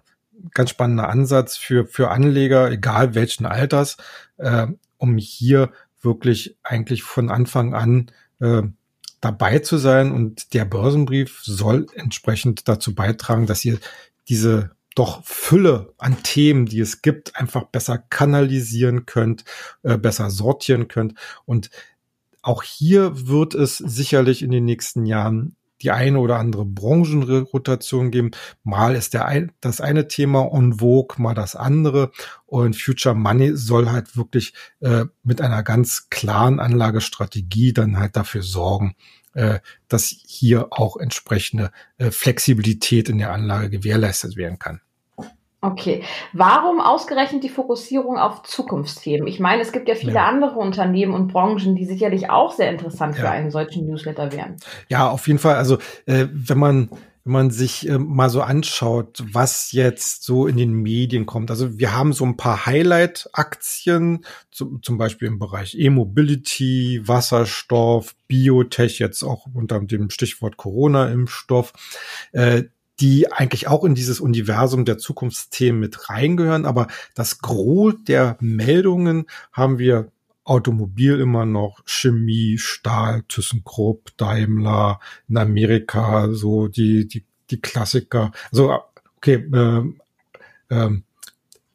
ganz 0.54 0.70
spannender 0.70 1.10
Ansatz 1.10 1.58
für 1.58 1.86
für 1.86 2.12
Anleger, 2.12 2.72
egal 2.72 3.16
welchen 3.16 3.46
Alters, 3.46 3.98
äh, 4.38 4.68
um 4.98 5.18
hier 5.18 5.72
wirklich 6.01 6.58
eigentlich 6.63 7.03
von 7.03 7.29
Anfang 7.29 7.74
an 7.74 8.12
äh, 8.39 8.63
dabei 9.22 9.60
zu 9.60 9.77
sein. 9.77 10.12
Und 10.12 10.53
der 10.53 10.65
Börsenbrief 10.65 11.41
soll 11.44 11.88
entsprechend 11.96 12.68
dazu 12.68 12.96
beitragen, 12.96 13.46
dass 13.46 13.65
ihr 13.65 13.79
diese 14.27 14.72
doch 14.96 15.24
Fülle 15.24 15.94
an 15.98 16.22
Themen, 16.24 16.65
die 16.65 16.79
es 16.79 17.01
gibt, 17.01 17.36
einfach 17.36 17.65
besser 17.65 17.98
kanalisieren 17.98 19.06
könnt, 19.06 19.46
äh, 19.84 19.98
besser 19.98 20.29
sortieren 20.29 20.88
könnt. 20.88 21.13
Und 21.46 21.70
auch 22.41 22.63
hier 22.63 23.27
wird 23.27 23.56
es 23.56 23.77
sicherlich 23.77 24.41
in 24.41 24.51
den 24.51 24.65
nächsten 24.65 25.06
Jahren 25.06 25.56
die 25.82 25.92
eine 25.92 26.20
oder 26.20 26.38
andere 26.38 26.66
Branchenrotation 26.66 28.12
geben. 28.12 28.32
Mal 28.64 28.96
ist 28.96 29.14
der 29.14 29.26
ein, 29.26 29.52
das 29.62 29.82
eine 29.82 30.08
Thema 30.08 30.52
on 30.52 30.80
vogue, 30.80 31.22
mal 31.22 31.34
das 31.34 31.56
andere. 31.56 32.12
Und 32.46 32.76
Future 32.76 33.16
Money 33.16 33.56
soll 33.56 33.90
halt 33.90 34.18
wirklich 34.18 34.54
äh, 34.82 35.06
mit 35.24 35.42
einer 35.42 35.64
ganz 35.64 36.10
klaren 36.10 36.60
Anlagestrategie 36.60 37.74
dann 37.74 37.98
halt 37.98 38.16
dafür 38.16 38.42
sorgen, 38.42 38.96
äh, 39.34 39.60
dass 39.88 40.16
hier 40.26 40.68
auch 40.72 40.98
entsprechende 40.98 41.72
äh, 41.98 42.12
Flexibilität 42.12 43.10
in 43.10 43.18
der 43.18 43.32
Anlage 43.32 43.70
gewährleistet 43.70 44.36
werden 44.36 44.60
kann. 44.60 44.82
Okay. 45.62 46.04
Warum 46.32 46.80
ausgerechnet 46.80 47.44
die 47.44 47.50
Fokussierung 47.50 48.18
auf 48.18 48.44
Zukunftsthemen? 48.44 49.28
Ich 49.28 49.39
meine, 49.39 49.62
es 49.62 49.74
gibt 49.74 49.89
ja 49.89 49.96
viele 49.96 50.13
ja. 50.13 50.25
andere 50.25 50.58
Unternehmen 50.58 51.13
und 51.13 51.34
Branchen, 51.34 51.75
die 51.75 51.86
sicherlich 51.86 52.30
auch 52.30 52.54
sehr 52.54 52.70
interessant 52.70 53.16
ja. 53.16 53.22
für 53.22 53.30
einen 53.30 53.51
solchen 53.51 53.86
Newsletter 53.86 54.32
wären. 54.32 54.56
Ja, 54.88 55.10
auf 55.10 55.28
jeden 55.28 55.39
Fall. 55.39 55.56
Also 55.56 55.78
äh, 56.06 56.28
wenn 56.32 56.58
man 56.58 56.89
wenn 57.25 57.34
man 57.34 57.51
sich 57.51 57.88
äh, 57.88 58.00
mal 58.00 58.30
so 58.30 58.42
anschaut, 58.42 59.24
was 59.34 59.72
jetzt 59.72 60.24
so 60.24 60.48
in 60.48 60.58
den 60.58 60.74
Medien 60.74 61.25
kommt. 61.28 61.51
Also 61.51 61.78
wir 61.78 61.96
haben 61.96 62.13
so 62.13 62.25
ein 62.25 62.38
paar 62.38 62.66
Highlight-Aktien, 62.66 64.25
zum, 64.50 64.82
zum 64.82 64.98
Beispiel 64.98 65.28
im 65.28 65.38
Bereich 65.38 65.75
E-Mobility, 65.78 67.01
Wasserstoff, 67.06 68.16
Biotech, 68.28 68.98
jetzt 68.98 69.22
auch 69.22 69.46
unter 69.54 69.80
dem 69.80 70.10
Stichwort 70.10 70.58
Corona-Impfstoff. 70.58 71.74
Äh, 72.32 72.63
die 73.00 73.32
eigentlich 73.32 73.68
auch 73.68 73.84
in 73.84 73.96
dieses 73.96 74.20
Universum 74.20 74.86
der 74.86 74.98
Zukunftsthemen 74.98 75.79
mit 75.79 76.10
reingehören. 76.10 76.65
Aber 76.65 76.88
das 77.15 77.39
Gros 77.39 77.94
der 78.08 78.38
Meldungen 78.39 79.25
haben 79.51 79.79
wir 79.79 80.12
Automobil 80.44 81.20
immer 81.20 81.46
noch, 81.46 81.79
Chemie, 81.86 82.58
Stahl, 82.58 83.24
ThyssenKrupp, 83.27 84.18
Daimler, 84.18 85.00
in 85.27 85.38
Amerika, 85.38 86.29
so 86.32 86.68
die, 86.68 87.08
die, 87.08 87.24
die 87.51 87.62
Klassiker. 87.62 88.32
Also, 88.51 88.79
okay, 89.18 89.36
äh, 89.53 90.75
äh, 90.75 91.01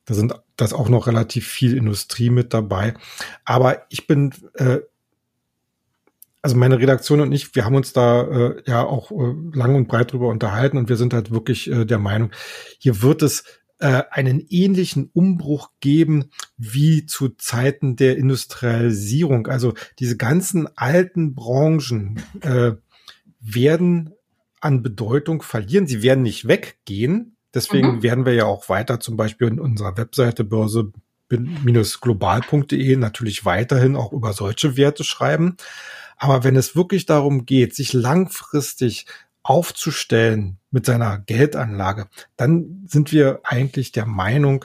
da 0.07 0.15
sind 0.15 0.35
das 0.57 0.73
auch 0.73 0.89
noch 0.89 1.07
relativ 1.07 1.47
viel 1.47 1.77
Industrie 1.77 2.31
mit 2.31 2.53
dabei. 2.53 2.95
Aber 3.45 3.87
ich 3.91 4.09
bin 4.09 4.33
äh, 4.55 4.81
also 6.45 6.57
meine 6.57 6.79
Redaktion 6.79 7.21
und 7.23 7.33
ich, 7.33 7.55
wir 7.55 7.65
haben 7.65 7.75
uns 7.75 7.95
da 7.95 8.21
äh, 8.23 8.63
ja 8.67 8.85
auch 8.85 9.11
äh, 9.11 9.35
lang 9.55 9.77
und 9.77 9.89
breit 9.89 10.13
drüber 10.13 10.29
unterhalten 10.29 10.77
und 10.77 10.91
wir 10.91 10.97
sind 10.97 11.15
halt 11.15 11.31
wirklich 11.31 11.71
äh, 11.71 11.87
der 11.87 11.99
Meinung, 11.99 12.33
hier 12.79 13.01
wird 13.01 13.23
es 13.23 13.45
äh, 13.79 14.03
einen 14.11 14.45
ähnlichen 14.51 15.09
Umbruch 15.15 15.71
geben 15.81 16.27
wie 16.59 17.07
zu 17.07 17.31
Zeiten 17.31 17.97
der 17.97 18.19
Industrialisierung. 18.19 19.47
Also 19.47 19.73
diese 19.99 20.19
ganzen 20.19 20.69
alten 20.77 21.35
Branchen 21.35 22.23
äh, 22.43 22.73
werden 23.41 24.13
an 24.61 24.83
Bedeutung 24.83 25.41
verlieren. 25.41 25.87
Sie 25.87 26.03
werden 26.03 26.25
nicht 26.25 26.47
weggehen. 26.47 27.39
Deswegen 27.55 27.97
mhm. 27.97 28.03
werden 28.03 28.27
wir 28.27 28.35
ja 28.35 28.45
auch 28.45 28.69
weiter 28.69 29.01
zum 29.01 29.17
Beispiel 29.17 29.49
in 29.49 29.61
unserer 29.61 29.97
Webseite 29.97 30.45
börse-global.de 30.45 32.97
natürlich 32.97 33.47
weiterhin 33.47 33.97
auch 33.97 34.13
über 34.13 34.35
solche 34.35 34.77
Werte 34.77 35.05
schreiben. 35.05 35.57
Aber 36.25 36.43
wenn 36.43 36.57
es 36.57 36.75
wirklich 36.75 37.05
darum 37.05 37.45
geht, 37.45 37.75
sich 37.75 37.93
langfristig 37.93 39.05
aufzustellen 39.43 40.57
mit 40.71 40.87
seiner 40.87 41.19
Geldanlage, 41.19 42.09
dann 42.39 42.87
sind 42.89 43.13
wir 43.13 43.41
eigentlich 43.45 43.93
der 43.93 44.07
Meinung, 44.07 44.65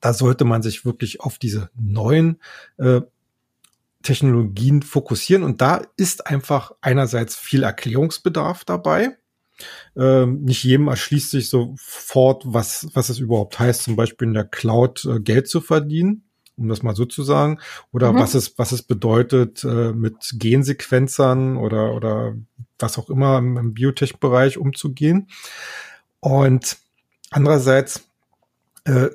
da 0.00 0.14
sollte 0.14 0.44
man 0.44 0.62
sich 0.62 0.84
wirklich 0.84 1.22
auf 1.22 1.38
diese 1.38 1.70
neuen 1.74 2.38
äh, 2.76 3.00
Technologien 4.04 4.82
fokussieren. 4.82 5.42
Und 5.42 5.60
da 5.60 5.82
ist 5.96 6.28
einfach 6.28 6.70
einerseits 6.82 7.34
viel 7.34 7.64
Erklärungsbedarf 7.64 8.64
dabei. 8.64 9.16
Ähm, 9.96 10.42
nicht 10.42 10.62
jedem 10.62 10.86
erschließt 10.86 11.32
sich 11.32 11.48
sofort, 11.48 12.44
was, 12.46 12.86
was 12.94 13.08
es 13.08 13.18
überhaupt 13.18 13.58
heißt, 13.58 13.82
zum 13.82 13.96
Beispiel 13.96 14.28
in 14.28 14.34
der 14.34 14.44
Cloud 14.44 15.04
äh, 15.04 15.18
Geld 15.18 15.48
zu 15.48 15.60
verdienen 15.60 16.29
um 16.60 16.68
das 16.68 16.82
mal 16.82 16.94
so 16.94 17.04
zu 17.06 17.22
sagen, 17.22 17.58
oder 17.92 18.12
mhm. 18.12 18.18
was 18.18 18.34
es 18.34 18.58
was 18.58 18.72
es 18.72 18.82
bedeutet 18.82 19.64
äh, 19.64 19.92
mit 19.92 20.34
Gensequenzern 20.34 21.56
oder 21.56 21.94
oder 21.94 22.36
was 22.78 22.98
auch 22.98 23.10
immer 23.10 23.38
im, 23.38 23.56
im 23.56 23.74
Biotech-Bereich 23.74 24.58
umzugehen. 24.58 25.28
Und 26.20 26.78
andererseits 27.30 28.08
äh, 28.84 29.08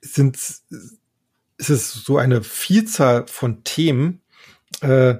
sind 0.00 0.36
ist 0.36 1.70
es 1.70 1.92
so 1.92 2.18
eine 2.18 2.42
Vielzahl 2.42 3.26
von 3.26 3.64
Themen, 3.64 4.20
äh, 4.80 5.16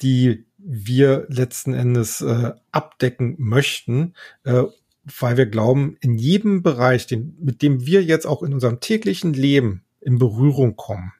die 0.00 0.46
wir 0.58 1.26
letzten 1.28 1.74
Endes 1.74 2.20
äh, 2.20 2.52
abdecken 2.70 3.34
möchten, 3.38 4.14
äh, 4.44 4.62
weil 5.04 5.36
wir 5.36 5.46
glauben, 5.46 5.96
in 6.00 6.16
jedem 6.16 6.62
Bereich, 6.62 7.06
den, 7.06 7.36
mit 7.40 7.62
dem 7.62 7.86
wir 7.86 8.02
jetzt 8.02 8.26
auch 8.26 8.42
in 8.42 8.54
unserem 8.54 8.80
täglichen 8.80 9.32
Leben 9.32 9.84
in 10.00 10.18
Berührung 10.18 10.76
kommen, 10.76 11.12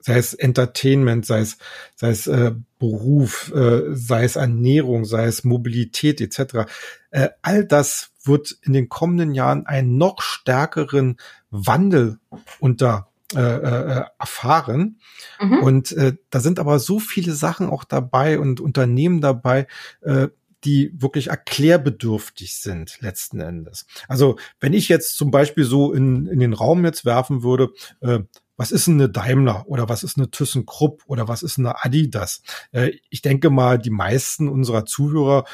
sei 0.00 0.18
es 0.18 0.34
Entertainment, 0.34 1.24
sei 1.26 1.40
es, 1.40 1.58
sei 1.94 2.10
es 2.10 2.26
äh, 2.26 2.52
Beruf, 2.78 3.52
äh, 3.54 3.94
sei 3.94 4.24
es 4.24 4.36
Ernährung, 4.36 5.04
sei 5.04 5.24
es 5.24 5.44
Mobilität 5.44 6.20
etc., 6.20 6.68
äh, 7.10 7.30
all 7.42 7.64
das 7.64 8.10
wird 8.24 8.56
in 8.62 8.72
den 8.72 8.88
kommenden 8.88 9.34
Jahren 9.34 9.66
einen 9.66 9.96
noch 9.96 10.20
stärkeren 10.20 11.16
Wandel 11.50 12.18
unter 12.60 13.08
äh, 13.34 13.40
äh, 13.40 14.04
erfahren. 14.18 15.00
Mhm. 15.40 15.58
Und 15.58 15.92
äh, 15.92 16.16
da 16.30 16.40
sind 16.40 16.60
aber 16.60 16.78
so 16.78 17.00
viele 17.00 17.32
Sachen 17.32 17.68
auch 17.68 17.84
dabei 17.84 18.38
und 18.38 18.60
Unternehmen 18.60 19.20
dabei, 19.20 19.66
äh, 20.02 20.28
die 20.64 20.92
wirklich 20.94 21.28
erklärbedürftig 21.28 22.54
sind 22.56 22.98
letzten 23.00 23.40
Endes. 23.40 23.86
Also 24.08 24.38
wenn 24.60 24.72
ich 24.72 24.88
jetzt 24.88 25.16
zum 25.16 25.30
Beispiel 25.30 25.64
so 25.64 25.92
in, 25.92 26.26
in 26.26 26.40
den 26.40 26.52
Raum 26.52 26.84
jetzt 26.84 27.04
werfen 27.04 27.42
würde, 27.42 27.70
äh, 28.00 28.20
was 28.56 28.72
ist 28.72 28.88
eine 28.88 29.10
Daimler 29.10 29.64
oder 29.68 29.88
was 29.88 30.02
ist 30.02 30.16
eine 30.16 30.30
ThyssenKrupp 30.30 31.02
oder 31.06 31.28
was 31.28 31.42
ist 31.42 31.58
eine 31.58 31.84
Adidas? 31.84 32.42
Äh, 32.72 32.92
ich 33.10 33.22
denke 33.22 33.50
mal, 33.50 33.78
die 33.78 33.90
meisten 33.90 34.48
unserer 34.48 34.86
Zuhörer 34.86 35.44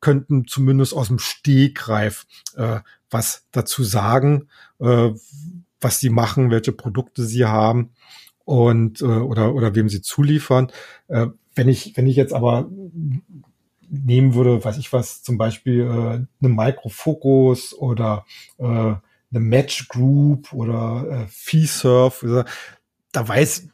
könnten 0.00 0.46
zumindest 0.46 0.94
aus 0.94 1.08
dem 1.08 1.18
Stegreif 1.18 2.26
äh, 2.56 2.80
was 3.10 3.46
dazu 3.50 3.84
sagen, 3.84 4.48
äh, 4.78 5.10
was 5.80 6.00
sie 6.00 6.10
machen, 6.10 6.50
welche 6.50 6.72
Produkte 6.72 7.24
sie 7.24 7.44
haben 7.44 7.90
und 8.44 9.02
äh, 9.02 9.04
oder 9.04 9.54
oder 9.54 9.74
wem 9.74 9.88
sie 9.88 10.00
zuliefern. 10.00 10.70
Äh, 11.08 11.26
wenn 11.54 11.68
ich 11.68 11.96
wenn 11.96 12.06
ich 12.06 12.16
jetzt 12.16 12.32
aber 12.32 12.70
nehmen 13.92 14.34
würde, 14.34 14.64
weiß 14.64 14.78
ich 14.78 14.92
was, 14.92 15.22
zum 15.22 15.38
Beispiel 15.38 15.82
äh, 15.82 15.86
eine 15.86 16.26
Microfocus 16.40 17.74
oder 17.74 18.24
äh, 18.58 18.64
eine 18.64 19.00
Match 19.30 19.88
Group 19.88 20.52
oder 20.52 21.06
äh, 21.08 21.26
Fee-Surf, 21.28 22.24
da 23.12 23.28
weiß 23.28 23.68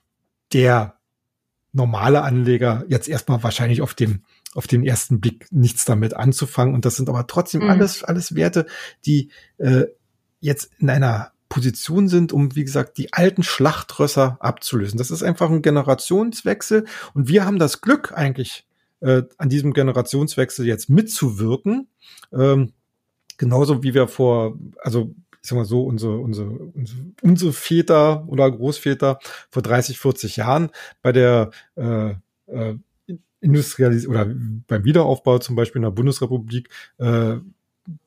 der 0.53 0.95
normale 1.73 2.23
Anleger 2.23 2.85
jetzt 2.89 3.09
erstmal 3.09 3.43
wahrscheinlich 3.43 3.81
auf 3.83 3.95
dem 3.95 4.23
auf 4.55 4.67
den 4.67 4.85
ersten 4.85 5.21
Blick 5.21 5.47
nichts 5.51 5.85
damit 5.85 6.15
anzufangen. 6.15 6.75
Und 6.75 6.85
das 6.85 6.97
sind 6.97 7.09
aber 7.09 7.27
trotzdem 7.27 7.63
mhm. 7.63 7.71
alles, 7.71 8.03
alles 8.03 8.35
Werte, 8.35 8.67
die 9.05 9.31
äh, 9.59 9.85
jetzt 10.41 10.71
in 10.79 10.89
einer 10.91 11.33
Position 11.49 12.09
sind, 12.09 12.33
um, 12.33 12.55
wie 12.57 12.65
gesagt, 12.65 12.99
die 12.99 13.13
alten 13.13 13.43
Schlachtrösser 13.43 14.39
abzulösen. 14.41 14.99
Das 14.99 15.11
ist 15.11 15.23
einfach 15.23 15.51
ein 15.51 15.63
Generationswechsel. 15.63 16.87
Und 17.15 17.29
wir 17.29 17.45
haben 17.45 17.59
das 17.59 17.81
Glück 17.81 18.13
eigentlich, 18.17 18.67
äh, 19.00 19.23
an 19.37 19.49
diesem 19.49 19.73
Generationswechsel 19.73 20.67
jetzt 20.67 20.90
mitzuwirken. 20.90 21.88
Ähm, 22.33 22.73
genauso 23.37 23.83
wie 23.83 23.95
wir 23.95 24.09
vor, 24.09 24.59
also 24.78 25.14
ich 25.43 25.49
sag 25.49 25.57
mal 25.57 25.64
so, 25.64 25.85
unsere, 25.85 26.19
unsere, 26.19 26.50
unsere, 26.50 26.99
unsere 27.23 27.52
Väter 27.52 28.28
oder 28.28 28.50
Großväter 28.50 29.19
vor 29.50 29.62
30, 29.62 29.99
40 29.99 30.37
Jahren 30.37 30.71
bei 31.00 31.12
der 31.12 31.50
äh, 31.76 32.14
äh, 32.47 32.75
Industrialisierung 33.40 34.17
oder 34.17 34.35
beim 34.67 34.85
Wiederaufbau 34.85 35.38
zum 35.38 35.55
Beispiel 35.55 35.78
in 35.78 35.85
der 35.85 35.90
Bundesrepublik 35.90 36.69
äh, 36.99 37.37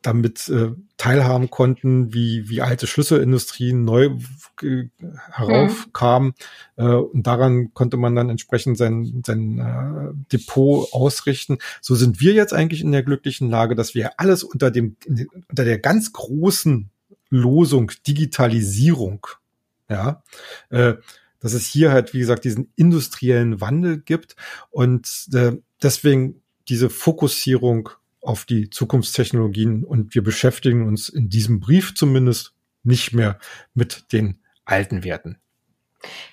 damit 0.02 0.48
äh, 0.50 0.72
teilhaben 0.98 1.50
konnten, 1.50 2.14
wie, 2.14 2.50
wie 2.50 2.62
alte 2.62 2.88
Schlüsselindustrien 2.88 3.84
neu 3.84 4.12
äh, 4.62 4.90
heraufkamen. 5.32 6.34
Mhm. 6.78 6.84
Äh, 6.84 6.96
und 6.96 7.28
daran 7.28 7.74
konnte 7.74 7.98
man 7.98 8.16
dann 8.16 8.30
entsprechend 8.30 8.78
sein, 8.78 9.24
sein 9.26 9.60
äh, 9.60 10.14
Depot 10.32 10.88
ausrichten. 10.94 11.58
So 11.82 11.96
sind 11.96 12.20
wir 12.20 12.34
jetzt 12.34 12.54
eigentlich 12.54 12.82
in 12.82 12.92
der 12.92 13.04
glücklichen 13.04 13.50
Lage, 13.50 13.76
dass 13.76 13.96
wir 13.96 14.20
alles 14.20 14.44
unter 14.44 14.72
dem, 14.72 14.98
unter 15.50 15.66
der 15.66 15.80
ganz 15.80 16.14
großen 16.14 16.90
Losung 17.30 17.92
Digitalisierung, 18.06 19.26
ja, 19.90 20.24
äh, 20.70 20.96
dass 21.40 21.54
es 21.54 21.66
hier 21.66 21.92
halt, 21.92 22.14
wie 22.14 22.20
gesagt, 22.20 22.44
diesen 22.44 22.72
industriellen 22.76 23.62
Wandel 23.62 24.00
gibt 24.00 24.36
und 24.70 25.28
äh, 25.34 25.54
deswegen 25.82 26.42
diese 26.70 26.90
Fokussierung 26.90 27.90
auf 28.22 28.46
die 28.46 28.70
Zukunftstechnologien 28.70 29.84
und 29.84 30.16
wir 30.16 30.24
beschäftigen 30.24 30.88
uns 30.88 31.10
in 31.10 31.30
diesem 31.30 31.60
Brief 31.60 31.96
zumindest 31.96 32.54
nicht 32.84 33.14
mehr 33.14 33.40
mit 33.74 34.12
den 34.14 34.40
alten 34.66 35.04
Werten. 35.04 35.38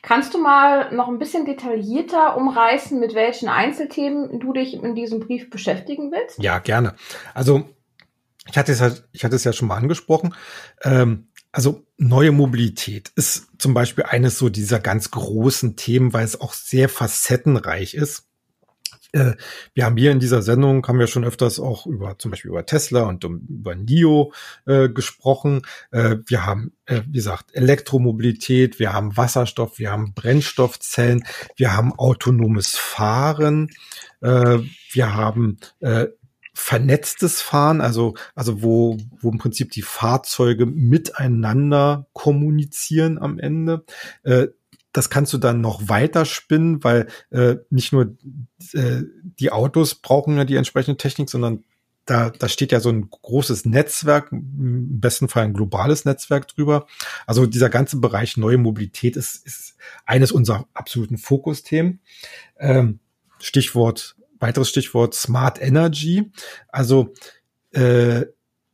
Kannst 0.02 0.32
du 0.32 0.38
mal 0.38 0.94
noch 0.94 1.08
ein 1.08 1.18
bisschen 1.18 1.44
detaillierter 1.44 2.36
umreißen, 2.36 2.98
mit 2.98 3.14
welchen 3.14 3.48
Einzelthemen 3.48 4.40
du 4.40 4.52
dich 4.52 4.74
in 4.74 4.94
diesem 4.94 5.20
Brief 5.20 5.50
beschäftigen 5.50 6.10
willst? 6.10 6.42
Ja, 6.42 6.58
gerne. 6.58 6.94
Also 7.34 7.68
ich 8.48 8.56
hatte 8.56 8.72
es, 8.72 8.80
halt, 8.80 9.06
ich 9.12 9.24
hatte 9.24 9.36
es 9.36 9.44
ja 9.44 9.52
schon 9.52 9.68
mal 9.68 9.76
angesprochen. 9.76 10.34
Ähm, 10.82 11.28
also 11.52 11.84
neue 11.96 12.32
Mobilität 12.32 13.10
ist 13.14 13.48
zum 13.58 13.74
Beispiel 13.74 14.04
eines 14.04 14.38
so 14.38 14.48
dieser 14.48 14.80
ganz 14.80 15.10
großen 15.10 15.76
Themen, 15.76 16.12
weil 16.12 16.24
es 16.24 16.40
auch 16.40 16.54
sehr 16.54 16.88
facettenreich 16.88 17.94
ist. 17.94 18.26
Äh, 19.12 19.32
wir 19.74 19.84
haben 19.84 19.96
hier 19.96 20.12
in 20.12 20.20
dieser 20.20 20.42
Sendung, 20.42 20.86
haben 20.86 20.98
wir 20.98 21.06
schon 21.06 21.24
öfters 21.24 21.58
auch 21.58 21.86
über 21.86 22.18
zum 22.18 22.30
Beispiel 22.30 22.50
über 22.50 22.66
Tesla 22.66 23.02
und 23.02 23.24
über 23.24 23.74
NIO 23.74 24.32
äh, 24.66 24.88
gesprochen. 24.88 25.62
Äh, 25.90 26.16
wir 26.26 26.44
haben, 26.44 26.72
äh, 26.86 27.02
wie 27.06 27.18
gesagt, 27.18 27.54
Elektromobilität, 27.54 28.78
wir 28.78 28.92
haben 28.92 29.16
Wasserstoff, 29.16 29.78
wir 29.78 29.90
haben 29.90 30.12
Brennstoffzellen, 30.14 31.24
wir 31.56 31.76
haben 31.76 31.92
autonomes 31.98 32.76
Fahren, 32.76 33.70
äh, 34.20 34.58
wir 34.92 35.14
haben 35.14 35.58
äh, 35.80 36.08
vernetztes 36.52 37.40
Fahren, 37.40 37.80
also, 37.80 38.14
also 38.34 38.62
wo, 38.62 38.98
wo 39.20 39.30
im 39.30 39.38
Prinzip 39.38 39.70
die 39.70 39.82
Fahrzeuge 39.82 40.66
miteinander 40.66 42.08
kommunizieren 42.12 43.18
am 43.18 43.38
Ende. 43.38 43.84
Äh, 44.24 44.48
das 44.92 45.10
kannst 45.10 45.32
du 45.32 45.38
dann 45.38 45.60
noch 45.60 45.88
weiter 45.88 46.24
spinnen, 46.24 46.82
weil 46.82 47.08
äh, 47.30 47.56
nicht 47.70 47.92
nur 47.92 48.16
äh, 48.72 49.02
die 49.22 49.52
Autos 49.52 49.96
brauchen 49.96 50.36
ja 50.36 50.44
die 50.44 50.56
entsprechende 50.56 50.96
Technik, 50.96 51.30
sondern 51.30 51.64
da, 52.08 52.30
da 52.30 52.48
steht 52.48 52.72
ja 52.72 52.80
so 52.80 52.88
ein 52.88 53.10
großes 53.10 53.66
Netzwerk, 53.66 54.32
im 54.32 54.98
besten 54.98 55.28
Fall 55.28 55.44
ein 55.44 55.52
globales 55.52 56.06
Netzwerk 56.06 56.48
drüber. 56.48 56.86
Also 57.26 57.44
dieser 57.44 57.68
ganze 57.68 57.98
Bereich 57.98 58.38
neue 58.38 58.56
Mobilität 58.56 59.16
ist, 59.16 59.46
ist 59.46 59.76
eines 60.06 60.32
unserer 60.32 60.66
absoluten 60.72 61.18
Fokusthemen. 61.18 62.00
Ähm, 62.58 63.00
Stichwort, 63.40 64.16
weiteres 64.40 64.70
Stichwort 64.70 65.14
Smart 65.14 65.60
Energy. 65.60 66.32
Also 66.68 67.12
äh, 67.72 68.24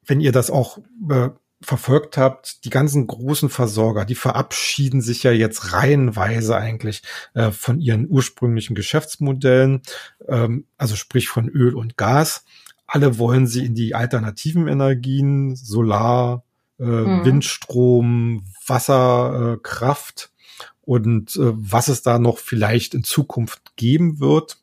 wenn 0.07 0.21
ihr 0.21 0.33
das 0.33 0.51
auch 0.51 0.79
äh, 1.11 1.31
verfolgt 1.65 2.17
habt, 2.17 2.65
die 2.65 2.71
ganzen 2.71 3.07
großen 3.07 3.49
Versorger, 3.49 4.05
die 4.05 4.15
verabschieden 4.15 5.01
sich 5.01 5.23
ja 5.23 5.33
jetzt 5.33 5.73
reihenweise 5.73 6.57
eigentlich 6.57 7.03
äh, 7.35 7.51
von 7.51 7.81
ihren 7.81 8.09
ursprünglichen 8.09 8.75
Geschäftsmodellen, 8.75 9.83
ähm, 10.29 10.67
also 10.77 10.97
sprich 10.97 11.29
von 11.29 11.49
Öl 11.49 11.75
und 11.75 11.97
Gas. 11.97 12.45
Alle 12.87 13.19
wollen 13.19 13.47
sie 13.47 13.65
in 13.65 13.75
die 13.75 13.95
alternativen 13.95 14.69
Energien, 14.69 15.57
Solar, 15.57 16.45
äh, 16.79 16.85
mhm. 16.85 17.25
Windstrom, 17.25 18.45
Wasserkraft 18.67 20.31
äh, 20.31 20.65
und 20.83 21.37
äh, 21.37 21.53
was 21.55 21.89
es 21.89 22.03
da 22.03 22.19
noch 22.19 22.39
vielleicht 22.39 22.95
in 22.95 23.05
Zukunft 23.05 23.77
geben 23.77 24.21
wird. 24.21 24.59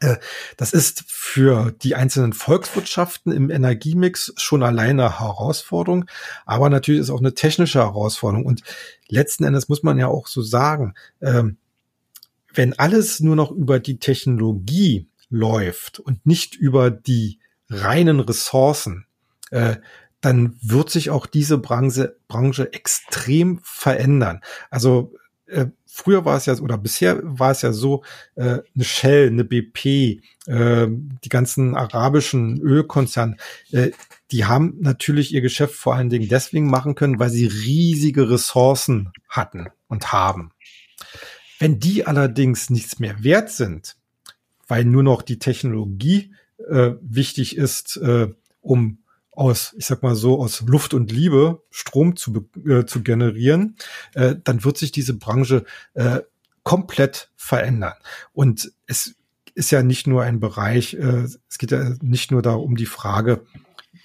Äh, 0.00 0.16
das 0.56 0.72
ist 0.72 1.04
für 1.06 1.72
die 1.82 1.94
einzelnen 1.94 2.32
Volkswirtschaften 2.32 3.32
im 3.32 3.50
Energiemix 3.50 4.32
schon 4.36 4.62
alleine 4.62 5.20
Herausforderung, 5.20 6.06
aber 6.44 6.70
natürlich 6.70 7.00
ist 7.00 7.10
auch 7.10 7.20
eine 7.20 7.34
technische 7.34 7.80
Herausforderung. 7.80 8.46
Und 8.46 8.62
letzten 9.08 9.44
Endes 9.44 9.68
muss 9.68 9.82
man 9.82 9.98
ja 9.98 10.08
auch 10.08 10.26
so 10.26 10.42
sagen, 10.42 10.94
ähm, 11.20 11.56
wenn 12.52 12.78
alles 12.78 13.20
nur 13.20 13.36
noch 13.36 13.50
über 13.50 13.80
die 13.80 13.98
Technologie 13.98 15.08
läuft 15.28 15.98
und 15.98 16.24
nicht 16.26 16.54
über 16.54 16.90
die 16.90 17.38
reinen 17.68 18.20
Ressourcen, 18.20 19.06
äh, 19.50 19.76
dann 20.20 20.56
wird 20.62 20.90
sich 20.90 21.10
auch 21.10 21.26
diese 21.26 21.58
Branche, 21.58 22.16
Branche 22.28 22.72
extrem 22.72 23.60
verändern. 23.62 24.40
Also 24.70 25.12
äh, 25.46 25.66
früher 25.96 26.24
war 26.24 26.36
es 26.36 26.46
ja, 26.46 26.54
oder 26.58 26.76
bisher 26.76 27.20
war 27.22 27.50
es 27.50 27.62
ja 27.62 27.72
so, 27.72 28.02
äh, 28.34 28.58
eine 28.74 28.84
Shell, 28.84 29.28
eine 29.28 29.44
BP, 29.44 30.20
äh, 30.46 30.86
die 30.88 31.28
ganzen 31.28 31.74
arabischen 31.74 32.60
Ölkonzerne, 32.60 33.36
äh, 33.72 33.90
die 34.30 34.44
haben 34.44 34.76
natürlich 34.80 35.32
ihr 35.32 35.40
Geschäft 35.40 35.74
vor 35.74 35.94
allen 35.94 36.10
Dingen 36.10 36.28
deswegen 36.28 36.68
machen 36.68 36.94
können, 36.94 37.18
weil 37.18 37.30
sie 37.30 37.46
riesige 37.46 38.28
Ressourcen 38.28 39.12
hatten 39.28 39.68
und 39.88 40.12
haben. 40.12 40.52
Wenn 41.58 41.80
die 41.80 42.06
allerdings 42.06 42.68
nichts 42.68 42.98
mehr 42.98 43.22
wert 43.24 43.50
sind, 43.50 43.96
weil 44.68 44.84
nur 44.84 45.02
noch 45.02 45.22
die 45.22 45.38
Technologie 45.38 46.34
äh, 46.68 46.92
wichtig 47.00 47.56
ist, 47.56 47.96
äh, 47.96 48.28
um 48.60 48.98
aus, 49.36 49.74
ich 49.78 49.86
sag 49.86 50.02
mal 50.02 50.14
so, 50.14 50.40
aus 50.40 50.62
Luft 50.62 50.94
und 50.94 51.12
Liebe 51.12 51.62
Strom 51.70 52.16
zu, 52.16 52.48
äh, 52.66 52.84
zu 52.84 53.02
generieren, 53.02 53.76
äh, 54.14 54.34
dann 54.42 54.64
wird 54.64 54.78
sich 54.78 54.92
diese 54.92 55.14
Branche 55.14 55.64
äh, 55.94 56.20
komplett 56.62 57.30
verändern. 57.36 57.94
Und 58.32 58.72
es 58.86 59.14
ist 59.54 59.70
ja 59.70 59.82
nicht 59.82 60.06
nur 60.06 60.22
ein 60.22 60.40
Bereich, 60.40 60.94
äh, 60.94 61.24
es 61.48 61.58
geht 61.58 61.70
ja 61.70 61.94
nicht 62.02 62.30
nur 62.30 62.42
da 62.42 62.54
um 62.54 62.76
die 62.76 62.86
Frage, 62.86 63.42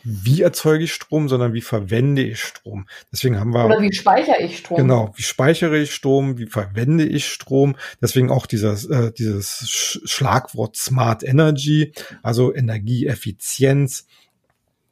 wie 0.03 0.41
erzeuge 0.41 0.85
ich 0.85 0.93
Strom, 0.93 1.29
sondern 1.29 1.53
wie 1.53 1.61
verwende 1.61 2.23
ich 2.23 2.41
Strom. 2.41 2.87
Deswegen 3.11 3.39
haben 3.39 3.53
wir. 3.53 3.65
Oder 3.65 3.81
wie 3.81 3.93
speichere 3.93 4.41
ich 4.41 4.59
Strom? 4.59 4.77
Genau, 4.77 5.13
wie 5.15 5.21
speichere 5.21 5.77
ich 5.77 5.93
Strom, 5.93 6.37
wie 6.37 6.47
verwende 6.47 7.05
ich 7.05 7.27
Strom. 7.27 7.75
Deswegen 8.01 8.31
auch 8.31 8.45
dieses, 8.45 8.85
äh, 8.85 9.11
dieses 9.11 10.01
Schlagwort 10.05 10.75
Smart 10.75 11.23
Energy, 11.23 11.93
also 12.23 12.53
Energieeffizienz, 12.53 14.07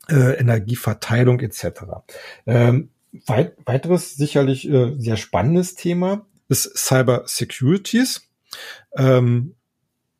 äh, 0.09 0.33
Energieverteilung 0.33 1.39
etc. 1.39 1.81
Ähm, 2.45 2.89
weit, 3.25 3.55
weiteres 3.65 4.15
sicherlich 4.15 4.69
äh, 4.69 4.95
sehr 4.97 5.17
spannendes 5.17 5.75
Thema 5.75 6.25
ist 6.47 6.77
Cyber 6.77 7.23
Securities. 7.25 8.29
Ähm, 8.95 9.55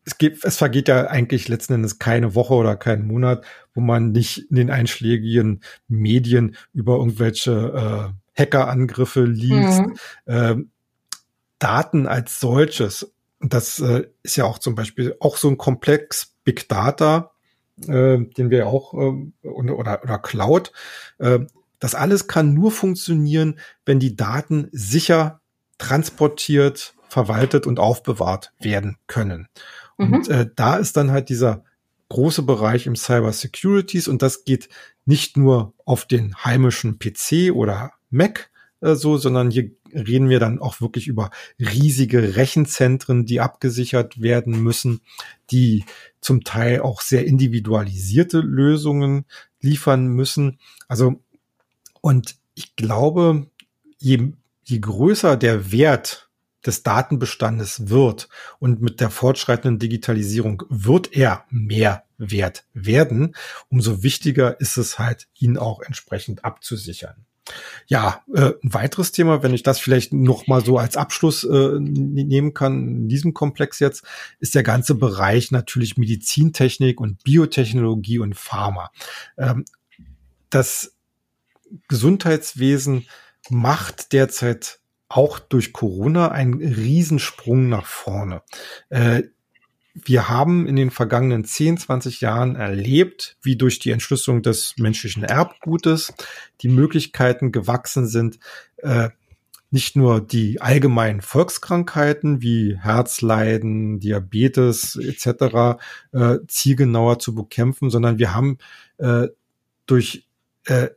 es, 0.05 0.17
geht, 0.17 0.43
es 0.43 0.57
vergeht 0.57 0.87
ja 0.87 1.07
eigentlich 1.07 1.47
letzten 1.47 1.73
Endes 1.73 1.99
keine 1.99 2.35
Woche 2.35 2.53
oder 2.53 2.75
kein 2.75 3.05
Monat, 3.05 3.45
wo 3.73 3.81
man 3.81 4.11
nicht 4.11 4.49
in 4.49 4.55
den 4.55 4.71
einschlägigen 4.71 5.61
Medien 5.87 6.55
über 6.73 6.97
irgendwelche 6.97 8.13
äh, 8.35 8.41
Hackerangriffe 8.41 9.23
liest. 9.25 9.81
Mhm. 9.81 9.97
Ähm, 10.27 10.71
Daten 11.59 12.07
als 12.07 12.39
solches, 12.39 13.13
das 13.41 13.79
äh, 13.79 14.07
ist 14.23 14.37
ja 14.37 14.45
auch 14.45 14.59
zum 14.59 14.75
Beispiel 14.75 15.15
auch 15.19 15.37
so 15.37 15.49
ein 15.49 15.57
Komplex 15.57 16.35
Big 16.43 16.69
Data, 16.69 17.31
äh, 17.87 18.19
den 18.19 18.49
wir 18.49 18.67
auch, 18.67 18.93
äh, 18.93 19.47
oder, 19.47 20.03
oder 20.03 20.17
Cloud. 20.19 20.71
Äh, 21.17 21.39
das 21.79 21.95
alles 21.95 22.27
kann 22.27 22.53
nur 22.53 22.71
funktionieren, 22.71 23.59
wenn 23.85 23.99
die 23.99 24.15
Daten 24.15 24.67
sicher 24.71 25.41
transportiert, 25.77 26.93
verwaltet 27.07 27.65
und 27.65 27.79
aufbewahrt 27.79 28.53
werden 28.59 28.97
können. 29.07 29.47
Mhm. 29.97 30.13
Und 30.13 30.27
äh, 30.29 30.49
da 30.55 30.77
ist 30.77 30.97
dann 30.97 31.11
halt 31.11 31.29
dieser 31.29 31.63
große 32.09 32.43
Bereich 32.43 32.85
im 32.85 32.95
Cyber 32.95 33.31
Securities 33.31 34.07
und 34.07 34.21
das 34.21 34.43
geht 34.43 34.69
nicht 35.05 35.37
nur 35.37 35.73
auf 35.85 36.05
den 36.05 36.35
heimischen 36.43 36.99
PC 36.99 37.53
oder 37.53 37.93
Mac 38.09 38.49
äh, 38.81 38.95
so, 38.95 39.17
sondern 39.17 39.51
hier 39.51 39.71
reden 39.93 40.29
wir 40.29 40.39
dann 40.39 40.59
auch 40.59 40.81
wirklich 40.81 41.07
über 41.07 41.31
riesige 41.59 42.35
Rechenzentren, 42.35 43.25
die 43.25 43.39
abgesichert 43.39 44.21
werden 44.21 44.61
müssen, 44.61 45.01
die 45.51 45.85
zum 46.21 46.43
Teil 46.43 46.81
auch 46.81 47.01
sehr 47.01 47.25
individualisierte 47.25 48.39
Lösungen 48.39 49.25
liefern 49.61 50.07
müssen. 50.07 50.59
Also, 50.87 51.23
und 52.01 52.35
ich 52.55 52.75
glaube, 52.75 53.47
je, 53.97 54.33
je 54.63 54.79
größer 54.79 55.37
der 55.37 55.71
Wert 55.71 56.29
des 56.65 56.83
Datenbestandes 56.83 57.89
wird 57.89 58.27
und 58.59 58.81
mit 58.81 58.99
der 58.99 59.09
fortschreitenden 59.09 59.79
Digitalisierung 59.79 60.63
wird 60.69 61.13
er 61.13 61.45
mehr 61.49 62.03
wert 62.17 62.65
werden, 62.73 63.35
umso 63.69 64.03
wichtiger 64.03 64.59
ist 64.59 64.77
es 64.77 64.99
halt, 64.99 65.27
ihn 65.35 65.57
auch 65.57 65.81
entsprechend 65.81 66.43
abzusichern. 66.43 67.25
Ja, 67.87 68.23
äh, 68.33 68.53
ein 68.63 68.73
weiteres 68.73 69.11
Thema, 69.11 69.43
wenn 69.43 69.53
ich 69.53 69.63
das 69.63 69.79
vielleicht 69.79 70.13
noch 70.13 70.47
mal 70.47 70.63
so 70.63 70.77
als 70.77 70.97
Abschluss 70.97 71.43
äh, 71.43 71.79
nehmen 71.79 72.53
kann 72.53 72.87
in 72.87 73.07
diesem 73.07 73.33
Komplex 73.33 73.79
jetzt, 73.79 74.03
ist 74.39 74.55
der 74.55 74.63
ganze 74.63 74.95
Bereich 74.95 75.51
natürlich 75.51 75.97
Medizintechnik 75.97 77.01
und 77.01 77.23
Biotechnologie 77.23 78.19
und 78.19 78.35
Pharma. 78.35 78.91
Ähm, 79.37 79.65
das 80.49 80.95
Gesundheitswesen 81.87 83.07
macht 83.49 84.13
derzeit 84.13 84.79
auch 85.07 85.39
durch 85.39 85.73
Corona 85.73 86.29
einen 86.29 86.61
Riesensprung 86.61 87.69
nach 87.69 87.85
vorne. 87.85 88.43
Äh, 88.89 89.23
wir 90.05 90.29
haben 90.29 90.67
in 90.67 90.75
den 90.75 90.91
vergangenen 90.91 91.43
10, 91.43 91.77
20 91.77 92.21
Jahren 92.21 92.55
erlebt, 92.55 93.37
wie 93.41 93.55
durch 93.55 93.79
die 93.79 93.91
Entschlüsselung 93.91 94.41
des 94.41 94.75
menschlichen 94.77 95.23
Erbgutes 95.23 96.13
die 96.61 96.69
Möglichkeiten 96.69 97.51
gewachsen 97.51 98.07
sind, 98.07 98.39
äh, 98.77 99.09
nicht 99.71 99.95
nur 99.95 100.21
die 100.21 100.61
allgemeinen 100.61 101.21
Volkskrankheiten 101.21 102.41
wie 102.41 102.77
Herzleiden, 102.79 103.99
Diabetes 103.99 104.95
etc. 104.95 105.79
Äh, 106.11 106.37
zielgenauer 106.47 107.19
zu 107.19 107.35
bekämpfen, 107.35 107.89
sondern 107.89 108.17
wir 108.17 108.33
haben 108.33 108.57
äh, 108.97 109.27
durch 109.85 110.27
äh, 110.65 110.89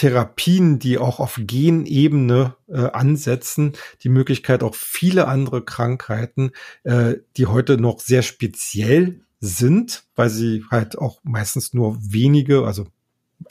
Therapien, 0.00 0.78
die 0.78 0.96
auch 0.96 1.20
auf 1.20 1.38
Genebene 1.38 2.56
äh, 2.68 2.86
ansetzen, 2.86 3.74
die 4.02 4.08
Möglichkeit 4.08 4.62
auch 4.62 4.74
viele 4.74 5.28
andere 5.28 5.62
Krankheiten, 5.62 6.52
äh, 6.84 7.16
die 7.36 7.44
heute 7.44 7.76
noch 7.76 8.00
sehr 8.00 8.22
speziell 8.22 9.20
sind, 9.40 10.04
weil 10.16 10.30
sie 10.30 10.64
halt 10.70 10.96
auch 10.96 11.20
meistens 11.22 11.74
nur 11.74 11.98
wenige, 12.00 12.64
also 12.64 12.86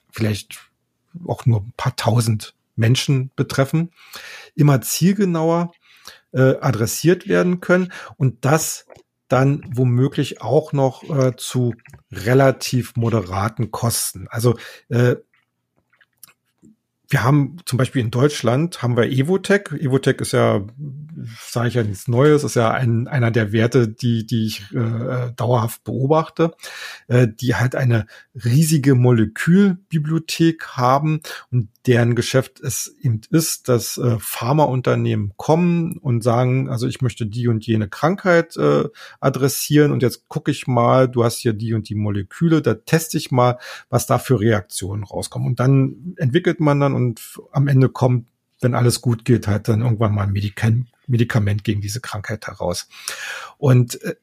vielleicht 0.10 0.72
auch 1.28 1.46
nur 1.46 1.60
ein 1.62 1.74
paar 1.78 1.96
tausend 1.96 2.56
Menschen 2.76 3.30
betreffen, 3.36 3.92
immer 4.56 4.82
zielgenauer 4.82 5.72
äh, 6.32 6.56
adressiert 6.62 7.28
werden 7.28 7.60
können 7.60 7.94
und 8.18 8.44
das 8.44 8.88
dann 9.28 9.64
womöglich 9.72 10.42
auch 10.42 10.74
noch 10.74 11.04
äh, 11.16 11.36
zu 11.36 11.76
relativ 12.12 12.96
moderaten 12.96 13.70
Kosten. 13.70 14.28
Also 14.30 14.58
äh, 14.88 15.18
wir 17.10 17.24
haben 17.24 17.58
zum 17.66 17.78
Beispiel 17.78 18.04
in 18.04 18.12
Deutschland 18.12 18.84
haben 18.84 18.96
wir 18.96 19.06
Evotech. 19.06 19.72
Evotech 19.72 20.22
ist 20.22 20.34
ja, 20.34 20.64
sage 21.40 21.68
ich 21.68 21.74
ja 21.74 21.84
nichts 21.84 22.08
Neues, 22.08 22.44
ist 22.44 22.56
ja 22.56 22.70
ein, 22.72 23.08
einer 23.08 23.32
der 23.32 23.52
Werte, 23.52 23.88
die, 23.88 24.28
die 24.28 24.46
ich 24.46 24.72
äh, 24.76 25.32
dauerhaft 25.36 25.84
beobachte, 25.84 26.52
äh, 27.08 27.28
die 27.28 27.56
halt 27.56 27.74
eine 27.74 28.06
riesige 28.36 28.94
Molekülbibliothek 28.94 30.68
haben 30.78 31.22
und 31.50 31.70
deren 31.88 32.14
Geschäft 32.14 32.60
es 32.60 32.96
eben 33.02 33.22
ist, 33.32 33.70
dass 33.70 33.98
äh, 33.98 34.18
Pharmaunternehmen 34.20 35.34
kommen 35.36 35.98
und 35.98 36.24
sagen, 36.24 36.70
also 36.70 36.86
ich 36.86 37.02
möchte 37.02 37.26
die 37.26 37.48
und 37.48 37.66
jene 37.66 37.90
Krankheit 37.90 38.56
äh, 38.56 38.84
adressieren 39.20 39.92
und 39.92 40.04
jetzt 40.04 40.28
gucke 40.28 40.52
ich 40.52 40.68
mal, 40.68 41.10
du 41.10 41.24
hast 41.24 41.40
hier 41.40 41.54
die 41.54 41.74
und 41.74 41.90
die 41.90 41.96
Moleküle, 41.96 42.62
da 42.62 42.76
teste 42.76 43.18
ich 43.18 43.32
mal, 43.32 43.58
was 43.90 44.06
da 44.06 44.20
für 44.20 44.40
Reaktionen 44.40 45.04
rauskommen. 45.04 45.48
Und 45.48 45.60
dann 45.60 46.14
entwickelt 46.18 46.60
man 46.60 46.80
dann 46.80 46.99
und 47.00 47.40
am 47.52 47.68
Ende 47.68 47.90
kommt, 47.90 48.28
wenn 48.62 48.76
alles 48.76 49.02
gut 49.02 49.26
geht, 49.26 49.48
halt 49.48 49.68
dann 49.68 49.82
irgendwann 49.82 50.14
mal 50.14 50.24
ein 50.24 50.32
Medikament, 50.32 50.88
Medikament 51.08 51.64
gegen 51.64 51.82
diese 51.82 52.02
Krankheit 52.02 52.48
heraus. 52.48 52.88
Und 53.58 54.02
äh, 54.04 54.16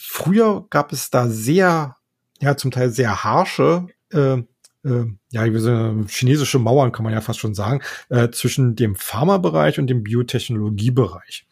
früher 0.00 0.66
gab 0.70 0.92
es 0.92 1.10
da 1.10 1.28
sehr, 1.28 1.96
ja, 2.40 2.56
zum 2.56 2.70
Teil 2.70 2.90
sehr 2.90 3.24
harsche 3.24 3.86
äh, 4.12 4.42
äh, 4.84 5.04
ja, 5.30 5.44
chinesische 6.08 6.58
Mauern 6.58 6.92
kann 6.92 7.04
man 7.04 7.12
ja 7.12 7.20
fast 7.20 7.38
schon 7.38 7.54
sagen, 7.54 7.82
äh, 8.08 8.30
zwischen 8.30 8.76
dem 8.76 8.96
Pharmabereich 8.96 9.78
und 9.78 9.86
dem 9.86 10.02
Biotechnologiebereich. 10.02 11.46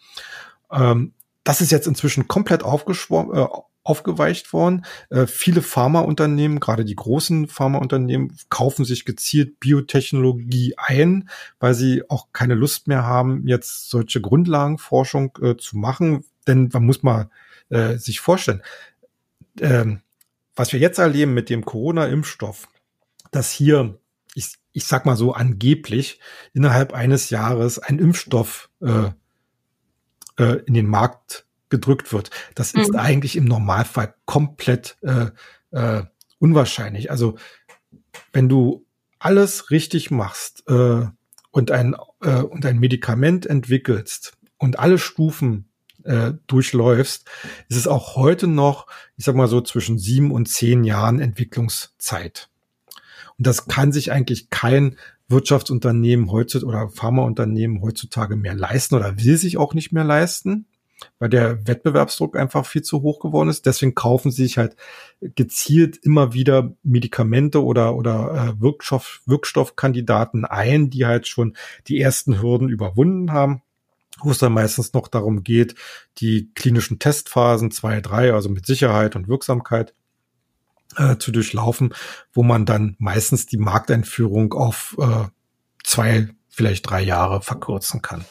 Ähm, 0.73 1.12
das 1.44 1.61
ist 1.61 1.70
jetzt 1.73 1.87
inzwischen 1.87 2.29
komplett 2.29 2.62
aufgeschwommen, 2.62 3.37
äh, 3.37 3.46
aufgeweicht 3.83 4.53
worden. 4.53 4.85
Äh, 5.09 5.27
viele 5.27 5.62
Pharmaunternehmen, 5.62 6.61
gerade 6.61 6.85
die 6.85 6.97
großen 6.97 7.49
Pharmaunternehmen, 7.49 8.37
kaufen 8.49 8.85
sich 8.85 9.05
gezielt 9.05 9.59
Biotechnologie 9.61 10.75
ein, 10.77 11.29
weil 11.59 11.75
sie 11.75 12.03
auch 12.09 12.29
keine 12.33 12.55
Lust 12.55 12.88
mehr 12.88 13.05
haben, 13.05 13.47
jetzt 13.47 13.88
solche 13.88 14.21
Grundlagenforschung 14.21 15.38
äh, 15.43 15.57
zu 15.57 15.79
machen. 15.79 16.25
Denn 16.47 16.69
man 16.73 16.85
muss 16.85 17.03
mal 17.03 17.31
äh, 17.71 17.97
sich 17.97 18.21
vorstellen, 18.21 18.62
ähm, 19.61 20.01
was 20.55 20.73
wir 20.73 20.81
jetzt 20.81 20.99
erleben 20.99 21.33
mit 21.33 21.49
dem 21.49 21.64
Corona-Impfstoff, 21.64 22.69
dass 23.31 23.51
hier, 23.51 23.99
ich, 24.35 24.57
ich 24.73 24.85
sag 24.85 25.07
mal 25.07 25.16
so 25.16 25.33
angeblich, 25.33 26.21
innerhalb 26.53 26.93
eines 26.93 27.31
Jahres 27.31 27.79
ein 27.79 27.99
Impfstoff 27.99 28.69
äh, 28.83 29.11
äh, 30.38 30.62
in 30.66 30.75
den 30.75 30.87
Markt 30.87 31.47
gedrückt 31.70 32.12
wird. 32.12 32.30
Das 32.54 32.72
ist 32.72 32.92
mhm. 32.92 32.98
eigentlich 32.98 33.37
im 33.37 33.44
Normalfall 33.44 34.14
komplett 34.26 34.98
äh, 35.02 35.30
äh, 35.70 36.02
unwahrscheinlich. 36.38 37.11
Also 37.11 37.37
wenn 38.33 38.48
du 38.48 38.85
alles 39.18 39.70
richtig 39.70 40.11
machst 40.11 40.64
äh, 40.68 41.06
und 41.50 41.70
ein 41.70 41.94
äh, 42.22 42.42
und 42.42 42.64
ein 42.66 42.78
Medikament 42.78 43.46
entwickelst 43.46 44.33
und 44.59 44.78
alle 44.78 44.98
Stufen 44.98 45.68
äh, 46.04 46.33
durchläufst, 46.46 47.28
ist 47.68 47.76
es 47.76 47.87
auch 47.87 48.16
heute 48.16 48.46
noch, 48.46 48.87
ich 49.16 49.24
sag 49.24 49.35
mal 49.35 49.48
so 49.48 49.61
zwischen 49.61 49.98
sieben 49.98 50.30
und 50.30 50.46
zehn 50.46 50.85
Jahren 50.85 51.20
Entwicklungszeit. 51.20 52.48
Und 53.38 53.46
das 53.46 53.68
kann 53.68 53.92
sich 53.92 54.12
eigentlich 54.12 54.50
kein 54.50 54.96
Wirtschaftsunternehmen 55.28 56.30
heutzutage 56.30 56.66
oder 56.66 56.88
Pharmaunternehmen 56.88 57.83
heutzutage 57.83 58.37
mehr 58.37 58.54
leisten 58.54 58.96
oder 58.96 59.18
will 59.22 59.37
sich 59.37 59.56
auch 59.56 59.74
nicht 59.74 59.92
mehr 59.92 60.04
leisten 60.04 60.66
weil 61.19 61.29
der 61.29 61.67
Wettbewerbsdruck 61.67 62.37
einfach 62.37 62.67
viel 62.67 62.83
zu 62.83 63.03
hoch 63.03 63.21
geworden 63.21 63.49
ist. 63.49 63.67
Deswegen 63.67 63.95
kaufen 63.95 64.31
sie 64.31 64.45
sich 64.45 64.59
halt 64.59 64.77
gezielt 65.21 65.97
immer 65.99 66.33
wieder 66.33 66.73
Medikamente 66.83 67.65
oder, 67.65 67.95
oder 67.95 68.55
äh, 68.57 68.61
Wirkstoff, 68.61 69.23
Wirkstoffkandidaten 69.27 70.45
ein, 70.45 70.91
die 70.91 71.07
halt 71.07 71.27
schon 71.27 71.57
die 71.89 72.01
ersten 72.01 72.41
Hürden 72.41 72.69
überwunden 72.69 73.33
haben 73.33 73.63
wo 74.23 74.31
es 74.31 74.39
dann 74.39 74.53
meistens 74.53 74.93
noch 74.93 75.09
darum 75.09 75.45
geht, 75.45 75.75
die 76.19 76.51
klinischen 76.55 76.99
Testphasen 76.99 77.71
zwei, 77.71 78.01
drei, 78.01 78.35
also 78.35 78.49
mit 78.49 78.67
Sicherheit 78.67 79.17
und 79.17 79.29
Wirksamkeit 79.29 79.95
äh, 80.97 81.17
zu 81.17 81.33
durchlaufen, 81.33 81.95
wo 82.33 82.43
man 82.43 82.67
dann 82.67 82.97
meistens 82.99 83.47
die 83.47 83.57
Markteinführung 83.57 84.53
auf 84.53 84.97
äh, 84.99 85.25
zwei, 85.85 86.29
vielleicht 86.49 86.89
drei 86.89 87.01
Jahre 87.01 87.43
verkürzen 87.43 88.03
kann. 88.03 88.25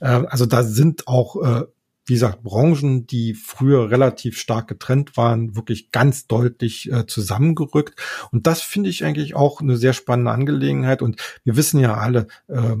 Äh, 0.00 0.22
also 0.28 0.46
da 0.46 0.62
sind 0.62 1.08
auch 1.08 1.42
äh, 1.42 1.64
wie 2.06 2.14
gesagt, 2.14 2.42
Branchen, 2.42 3.06
die 3.06 3.34
früher 3.34 3.90
relativ 3.90 4.38
stark 4.38 4.68
getrennt 4.68 5.16
waren, 5.16 5.56
wirklich 5.56 5.90
ganz 5.90 6.26
deutlich 6.26 6.90
äh, 6.92 7.06
zusammengerückt. 7.06 7.98
Und 8.30 8.46
das 8.46 8.60
finde 8.60 8.90
ich 8.90 9.04
eigentlich 9.04 9.34
auch 9.34 9.60
eine 9.60 9.76
sehr 9.76 9.94
spannende 9.94 10.30
Angelegenheit. 10.30 11.00
Und 11.00 11.20
wir 11.44 11.56
wissen 11.56 11.80
ja 11.80 11.94
alle, 11.94 12.26
äh, 12.48 12.76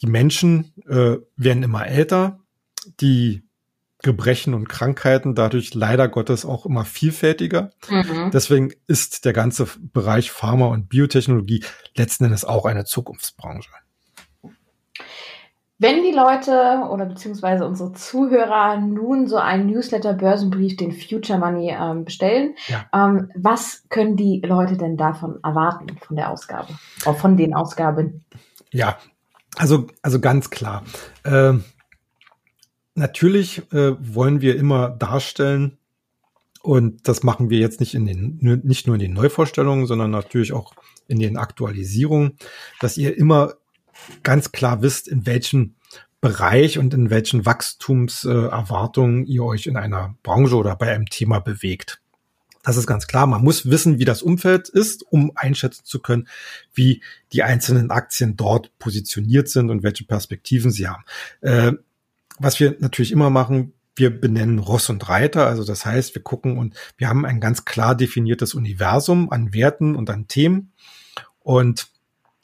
die 0.00 0.06
Menschen 0.06 0.72
äh, 0.88 1.16
werden 1.36 1.62
immer 1.62 1.86
älter, 1.86 2.40
die 3.00 3.42
Gebrechen 4.00 4.54
und 4.54 4.68
Krankheiten 4.68 5.34
dadurch 5.34 5.74
leider 5.74 6.08
Gottes 6.08 6.44
auch 6.44 6.64
immer 6.64 6.84
vielfältiger. 6.84 7.72
Mhm. 7.90 8.30
Deswegen 8.32 8.72
ist 8.86 9.24
der 9.24 9.32
ganze 9.32 9.66
Bereich 9.92 10.30
Pharma 10.30 10.66
und 10.66 10.88
Biotechnologie 10.88 11.64
letzten 11.96 12.24
Endes 12.24 12.44
auch 12.44 12.64
eine 12.64 12.84
Zukunftsbranche. 12.84 13.70
Wenn 15.80 16.02
die 16.02 16.10
Leute 16.10 16.88
oder 16.90 17.06
beziehungsweise 17.06 17.64
unsere 17.64 17.92
Zuhörer 17.92 18.80
nun 18.80 19.28
so 19.28 19.36
einen 19.36 19.66
Newsletter-Börsenbrief, 19.66 20.76
den 20.76 20.90
Future 20.90 21.38
Money, 21.38 21.70
ähm, 21.70 22.04
bestellen, 22.04 22.54
ja. 22.66 22.86
ähm, 22.92 23.30
was 23.36 23.84
können 23.88 24.16
die 24.16 24.42
Leute 24.44 24.76
denn 24.76 24.96
davon 24.96 25.38
erwarten, 25.44 25.96
von 26.00 26.16
der 26.16 26.30
Ausgabe, 26.30 26.76
auch 27.04 27.16
von 27.16 27.36
den 27.36 27.54
Ausgaben? 27.54 28.24
Ja, 28.72 28.98
also, 29.56 29.86
also 30.02 30.18
ganz 30.18 30.50
klar. 30.50 30.82
Äh, 31.22 31.54
natürlich 32.96 33.72
äh, 33.72 33.94
wollen 34.00 34.40
wir 34.40 34.56
immer 34.56 34.90
darstellen, 34.90 35.78
und 36.60 37.06
das 37.06 37.22
machen 37.22 37.50
wir 37.50 37.60
jetzt 37.60 37.78
nicht 37.78 37.94
in 37.94 38.04
den, 38.04 38.60
nicht 38.64 38.88
nur 38.88 38.96
in 38.96 39.00
den 39.00 39.12
Neuvorstellungen, 39.12 39.86
sondern 39.86 40.10
natürlich 40.10 40.52
auch 40.52 40.74
in 41.06 41.20
den 41.20 41.36
Aktualisierungen, 41.36 42.36
dass 42.80 42.98
ihr 42.98 43.16
immer 43.16 43.54
ganz 44.22 44.52
klar 44.52 44.82
wisst, 44.82 45.08
in 45.08 45.26
welchem 45.26 45.74
Bereich 46.20 46.78
und 46.78 46.94
in 46.94 47.10
welchen 47.10 47.46
Wachstumserwartungen 47.46 49.24
ihr 49.26 49.44
euch 49.44 49.66
in 49.66 49.76
einer 49.76 50.16
Branche 50.22 50.56
oder 50.56 50.74
bei 50.74 50.92
einem 50.92 51.06
Thema 51.06 51.38
bewegt. 51.38 52.00
Das 52.64 52.76
ist 52.76 52.86
ganz 52.86 53.06
klar. 53.06 53.26
Man 53.26 53.42
muss 53.42 53.70
wissen, 53.70 53.98
wie 53.98 54.04
das 54.04 54.20
Umfeld 54.20 54.68
ist, 54.68 55.04
um 55.10 55.32
einschätzen 55.36 55.84
zu 55.84 56.00
können, 56.00 56.28
wie 56.74 57.02
die 57.32 57.42
einzelnen 57.42 57.90
Aktien 57.90 58.36
dort 58.36 58.76
positioniert 58.78 59.48
sind 59.48 59.70
und 59.70 59.82
welche 59.82 60.04
Perspektiven 60.04 60.70
sie 60.70 60.88
haben. 60.88 61.04
Äh, 61.40 61.72
was 62.38 62.58
wir 62.60 62.76
natürlich 62.80 63.12
immer 63.12 63.30
machen, 63.30 63.72
wir 63.94 64.10
benennen 64.10 64.58
Ross 64.58 64.90
und 64.90 65.08
Reiter. 65.08 65.46
Also 65.46 65.64
das 65.64 65.86
heißt, 65.86 66.14
wir 66.14 66.22
gucken 66.22 66.58
und 66.58 66.74
wir 66.96 67.08
haben 67.08 67.24
ein 67.24 67.40
ganz 67.40 67.64
klar 67.64 67.94
definiertes 67.94 68.54
Universum 68.54 69.30
an 69.30 69.54
Werten 69.54 69.96
und 69.96 70.10
an 70.10 70.28
Themen. 70.28 70.72
Und 71.40 71.88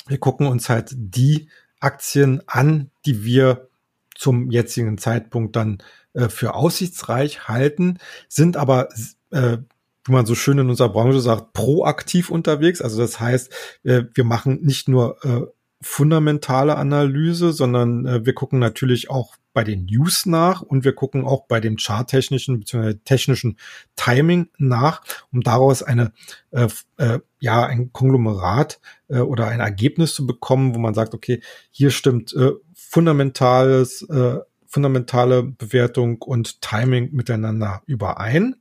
wir 0.06 0.18
gucken 0.18 0.46
uns 0.46 0.68
halt 0.68 0.90
die 0.94 1.48
Aktien 1.80 2.42
an, 2.46 2.90
die 3.06 3.24
wir 3.24 3.68
zum 4.14 4.50
jetzigen 4.50 4.98
Zeitpunkt 4.98 5.56
dann 5.56 5.78
äh, 6.14 6.28
für 6.28 6.54
aussichtsreich 6.54 7.48
halten, 7.48 7.98
sind 8.28 8.56
aber, 8.56 8.88
äh, 9.30 9.58
wie 10.04 10.12
man 10.12 10.26
so 10.26 10.34
schön 10.34 10.58
in 10.58 10.70
unserer 10.70 10.90
Branche 10.90 11.20
sagt, 11.20 11.52
proaktiv 11.52 12.30
unterwegs. 12.30 12.80
Also 12.80 12.98
das 13.00 13.20
heißt, 13.20 13.52
äh, 13.84 14.04
wir 14.14 14.24
machen 14.24 14.60
nicht 14.62 14.88
nur 14.88 15.18
äh, 15.24 15.46
fundamentale 15.84 16.76
Analyse, 16.76 17.52
sondern 17.52 18.06
äh, 18.06 18.26
wir 18.26 18.34
gucken 18.34 18.58
natürlich 18.58 19.10
auch 19.10 19.36
bei 19.52 19.64
den 19.64 19.84
News 19.84 20.26
nach 20.26 20.62
und 20.62 20.82
wir 20.82 20.94
gucken 20.94 21.24
auch 21.24 21.46
bei 21.46 21.60
dem 21.60 21.76
charttechnischen 21.76 22.58
bzw. 22.58 22.94
technischen 23.04 23.58
Timing 23.94 24.48
nach, 24.58 25.02
um 25.30 25.42
daraus 25.42 25.82
eine 25.82 26.12
äh, 26.50 26.68
äh, 26.96 27.20
ja 27.38 27.66
ein 27.66 27.92
Konglomerat 27.92 28.80
äh, 29.08 29.18
oder 29.18 29.48
ein 29.48 29.60
Ergebnis 29.60 30.14
zu 30.14 30.26
bekommen, 30.26 30.74
wo 30.74 30.78
man 30.78 30.94
sagt, 30.94 31.14
okay, 31.14 31.40
hier 31.70 31.90
stimmt 31.90 32.34
äh, 32.34 32.52
fundamentales 32.74 34.02
äh, 34.08 34.38
fundamentale 34.66 35.44
Bewertung 35.44 36.20
und 36.22 36.60
Timing 36.60 37.12
miteinander 37.12 37.82
überein. 37.86 38.56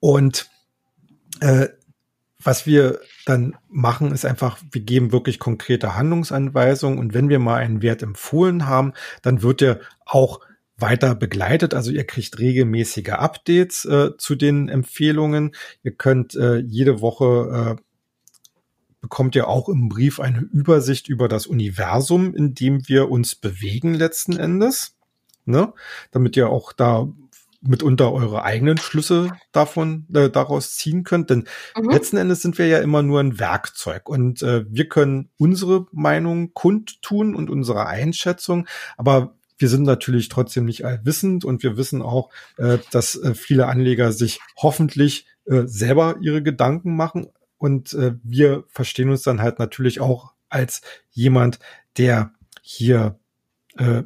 Und 0.00 0.50
äh, 1.40 1.68
was 2.42 2.66
wir 2.66 2.98
dann 3.30 3.56
machen, 3.68 4.12
ist 4.12 4.24
einfach, 4.24 4.58
wir 4.70 4.82
geben 4.82 5.12
wirklich 5.12 5.38
konkrete 5.38 5.96
Handlungsanweisungen 5.96 6.98
und 6.98 7.14
wenn 7.14 7.28
wir 7.28 7.38
mal 7.38 7.56
einen 7.56 7.82
Wert 7.82 8.02
empfohlen 8.02 8.66
haben, 8.66 8.92
dann 9.22 9.42
wird 9.42 9.60
der 9.60 9.80
auch 10.04 10.40
weiter 10.76 11.14
begleitet. 11.14 11.74
Also 11.74 11.90
ihr 11.90 12.04
kriegt 12.04 12.38
regelmäßige 12.38 13.10
Updates 13.10 13.84
äh, 13.84 14.16
zu 14.18 14.34
den 14.34 14.68
Empfehlungen. 14.68 15.52
Ihr 15.82 15.92
könnt 15.92 16.34
äh, 16.34 16.56
jede 16.56 17.00
Woche 17.00 17.76
äh, 17.78 17.82
bekommt 19.00 19.34
ihr 19.34 19.48
auch 19.48 19.68
im 19.68 19.88
Brief 19.88 20.20
eine 20.20 20.40
Übersicht 20.40 21.08
über 21.08 21.28
das 21.28 21.46
Universum, 21.46 22.34
in 22.34 22.54
dem 22.54 22.86
wir 22.88 23.10
uns 23.10 23.34
bewegen 23.34 23.94
letzten 23.94 24.36
Endes. 24.36 24.94
Ne? 25.44 25.72
Damit 26.10 26.36
ihr 26.36 26.50
auch 26.50 26.72
da 26.72 27.08
mitunter 27.60 28.12
eure 28.12 28.42
eigenen 28.42 28.78
Schlüsse 28.78 29.32
davon 29.52 30.06
äh, 30.14 30.30
daraus 30.30 30.76
ziehen 30.76 31.04
könnt. 31.04 31.30
Denn 31.30 31.46
mhm. 31.76 31.90
letzten 31.90 32.16
Endes 32.16 32.42
sind 32.42 32.58
wir 32.58 32.66
ja 32.66 32.78
immer 32.78 33.02
nur 33.02 33.20
ein 33.20 33.38
Werkzeug 33.38 34.08
und 34.08 34.42
äh, 34.42 34.64
wir 34.68 34.88
können 34.88 35.30
unsere 35.36 35.86
Meinung 35.92 36.54
kundtun 36.54 37.34
und 37.34 37.50
unsere 37.50 37.86
Einschätzung, 37.86 38.66
aber 38.96 39.34
wir 39.58 39.68
sind 39.68 39.82
natürlich 39.82 40.30
trotzdem 40.30 40.64
nicht 40.64 40.86
allwissend 40.86 41.44
und 41.44 41.62
wir 41.62 41.76
wissen 41.76 42.00
auch, 42.00 42.30
äh, 42.56 42.78
dass 42.90 43.14
äh, 43.16 43.34
viele 43.34 43.66
Anleger 43.66 44.12
sich 44.12 44.40
hoffentlich 44.56 45.26
äh, 45.44 45.62
selber 45.66 46.16
ihre 46.22 46.42
Gedanken 46.42 46.96
machen 46.96 47.28
und 47.58 47.92
äh, 47.92 48.14
wir 48.22 48.64
verstehen 48.68 49.10
uns 49.10 49.22
dann 49.22 49.42
halt 49.42 49.58
natürlich 49.58 50.00
auch 50.00 50.32
als 50.48 50.80
jemand, 51.10 51.58
der 51.98 52.32
hier 52.62 53.18
äh, 53.76 54.02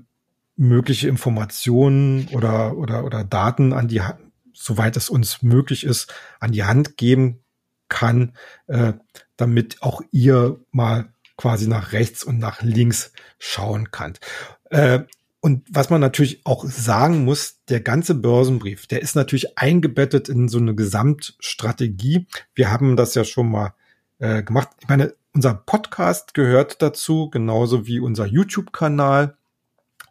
mögliche 0.56 1.08
Informationen 1.08 2.28
oder, 2.32 2.76
oder, 2.76 3.04
oder 3.04 3.24
Daten 3.24 3.72
an 3.72 3.88
die 3.88 4.02
Hand, 4.02 4.20
soweit 4.52 4.96
es 4.96 5.08
uns 5.08 5.42
möglich 5.42 5.84
ist, 5.84 6.12
an 6.40 6.52
die 6.52 6.64
Hand 6.64 6.96
geben 6.96 7.40
kann, 7.88 8.32
äh, 8.66 8.94
damit 9.36 9.82
auch 9.82 10.02
ihr 10.10 10.60
mal 10.70 11.12
quasi 11.36 11.66
nach 11.66 11.92
rechts 11.92 12.22
und 12.24 12.38
nach 12.38 12.62
links 12.62 13.12
schauen 13.38 13.90
kann. 13.90 14.14
Äh, 14.70 15.00
und 15.40 15.66
was 15.68 15.90
man 15.90 16.00
natürlich 16.00 16.40
auch 16.46 16.64
sagen 16.64 17.24
muss, 17.24 17.60
der 17.68 17.80
ganze 17.80 18.14
Börsenbrief, 18.14 18.86
der 18.86 19.02
ist 19.02 19.14
natürlich 19.14 19.58
eingebettet 19.58 20.30
in 20.30 20.48
so 20.48 20.56
eine 20.56 20.74
Gesamtstrategie. 20.74 22.26
Wir 22.54 22.70
haben 22.70 22.96
das 22.96 23.14
ja 23.14 23.24
schon 23.24 23.50
mal 23.50 23.74
äh, 24.20 24.42
gemacht. 24.42 24.68
Ich 24.80 24.88
meine, 24.88 25.12
unser 25.34 25.54
Podcast 25.54 26.32
gehört 26.32 26.80
dazu, 26.80 27.28
genauso 27.28 27.86
wie 27.86 28.00
unser 28.00 28.24
YouTube-Kanal 28.24 29.36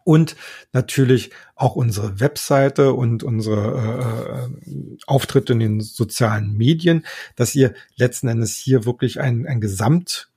und 0.04 0.36
natürlich 0.72 1.30
auch 1.56 1.76
unsere 1.76 2.20
Webseite 2.20 2.92
und 2.92 3.22
unsere 3.22 4.48
äh, 4.66 4.70
äh, 4.70 4.98
Auftritte 5.06 5.54
in 5.54 5.60
den 5.60 5.80
sozialen 5.80 6.56
Medien, 6.56 7.04
dass 7.36 7.54
ihr 7.54 7.74
letzten 7.96 8.28
Endes 8.28 8.56
hier 8.56 8.84
wirklich 8.84 9.20
ein, 9.20 9.46
ein 9.46 9.60
Gesamt 9.60 10.30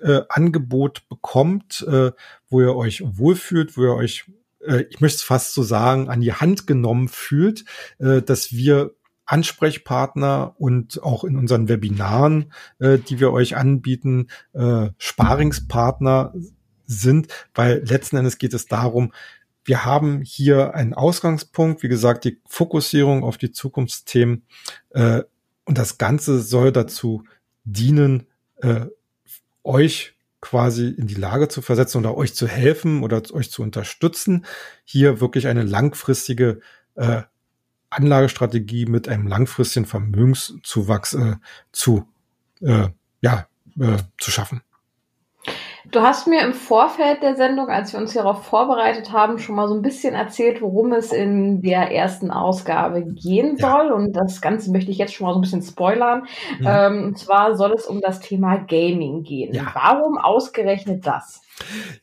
äh, 0.00 0.22
Angebot 0.28 1.08
bekommt, 1.08 1.84
äh, 1.88 2.12
wo 2.48 2.60
ihr 2.60 2.76
euch 2.76 3.02
wohlfühlt, 3.04 3.76
wo 3.76 3.82
ihr 3.82 3.94
euch, 3.94 4.30
äh, 4.64 4.84
ich 4.88 5.00
möchte 5.00 5.16
es 5.16 5.22
fast 5.22 5.54
so 5.54 5.62
sagen, 5.62 6.08
an 6.08 6.20
die 6.20 6.32
Hand 6.32 6.66
genommen 6.66 7.08
fühlt, 7.08 7.64
äh, 7.98 8.22
dass 8.22 8.52
wir 8.52 8.94
Ansprechpartner 9.26 10.54
und 10.58 11.02
auch 11.02 11.22
in 11.22 11.36
unseren 11.36 11.68
Webinaren, 11.68 12.52
äh, 12.78 12.98
die 12.98 13.20
wir 13.20 13.30
euch 13.30 13.56
anbieten, 13.56 14.28
äh, 14.54 14.88
Sparingspartner 14.96 16.32
sind, 16.88 17.28
weil 17.54 17.84
letzten 17.84 18.16
Endes 18.16 18.38
geht 18.38 18.54
es 18.54 18.66
darum, 18.66 19.12
wir 19.64 19.84
haben 19.84 20.22
hier 20.22 20.74
einen 20.74 20.94
Ausgangspunkt, 20.94 21.82
wie 21.82 21.88
gesagt, 21.88 22.24
die 22.24 22.40
Fokussierung 22.46 23.22
auf 23.22 23.36
die 23.36 23.52
Zukunftsthemen 23.52 24.42
äh, 24.90 25.22
und 25.66 25.76
das 25.76 25.98
Ganze 25.98 26.40
soll 26.40 26.72
dazu 26.72 27.24
dienen, 27.64 28.26
äh, 28.56 28.86
euch 29.62 30.14
quasi 30.40 30.88
in 30.88 31.06
die 31.06 31.14
Lage 31.14 31.48
zu 31.48 31.60
versetzen 31.60 31.98
oder 31.98 32.16
euch 32.16 32.34
zu 32.34 32.48
helfen 32.48 33.02
oder 33.02 33.22
euch 33.32 33.50
zu 33.50 33.62
unterstützen, 33.62 34.46
hier 34.84 35.20
wirklich 35.20 35.46
eine 35.46 35.64
langfristige 35.64 36.60
äh, 36.94 37.22
Anlagestrategie 37.90 38.86
mit 38.86 39.08
einem 39.08 39.26
langfristigen 39.26 39.84
Vermögenszuwachs 39.84 41.14
äh, 41.14 41.36
zu 41.72 42.08
äh, 42.60 42.88
ja 43.20 43.48
äh, 43.78 43.98
zu 44.18 44.30
schaffen. 44.30 44.62
Du 45.90 46.00
hast 46.00 46.26
mir 46.26 46.42
im 46.42 46.52
Vorfeld 46.52 47.22
der 47.22 47.36
Sendung, 47.36 47.68
als 47.68 47.92
wir 47.92 48.00
uns 48.00 48.12
hierauf 48.12 48.44
vorbereitet 48.44 49.12
haben, 49.12 49.38
schon 49.38 49.54
mal 49.54 49.68
so 49.68 49.74
ein 49.74 49.82
bisschen 49.82 50.14
erzählt, 50.14 50.60
worum 50.60 50.92
es 50.92 51.12
in 51.12 51.62
der 51.62 51.90
ersten 51.92 52.30
Ausgabe 52.30 53.04
gehen 53.04 53.56
soll. 53.56 53.86
Ja. 53.86 53.92
Und 53.92 54.12
das 54.12 54.40
Ganze 54.40 54.70
möchte 54.70 54.90
ich 54.90 54.98
jetzt 54.98 55.14
schon 55.14 55.26
mal 55.26 55.32
so 55.32 55.38
ein 55.38 55.42
bisschen 55.42 55.62
spoilern. 55.62 56.26
Mhm. 56.58 56.66
Ähm, 56.66 57.04
und 57.04 57.18
zwar 57.18 57.56
soll 57.56 57.72
es 57.72 57.86
um 57.86 58.00
das 58.00 58.20
Thema 58.20 58.56
Gaming 58.58 59.22
gehen. 59.22 59.54
Ja. 59.54 59.70
Warum 59.74 60.18
ausgerechnet 60.18 61.06
das? 61.06 61.40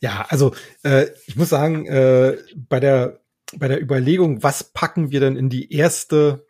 Ja, 0.00 0.26
also 0.28 0.52
äh, 0.82 1.06
ich 1.26 1.36
muss 1.36 1.50
sagen, 1.50 1.86
äh, 1.86 2.36
bei 2.56 2.80
der 2.80 3.20
bei 3.56 3.68
der 3.68 3.80
Überlegung, 3.80 4.42
was 4.42 4.64
packen 4.64 5.12
wir 5.12 5.20
denn 5.20 5.36
in 5.36 5.48
die 5.48 5.72
erste 5.72 6.46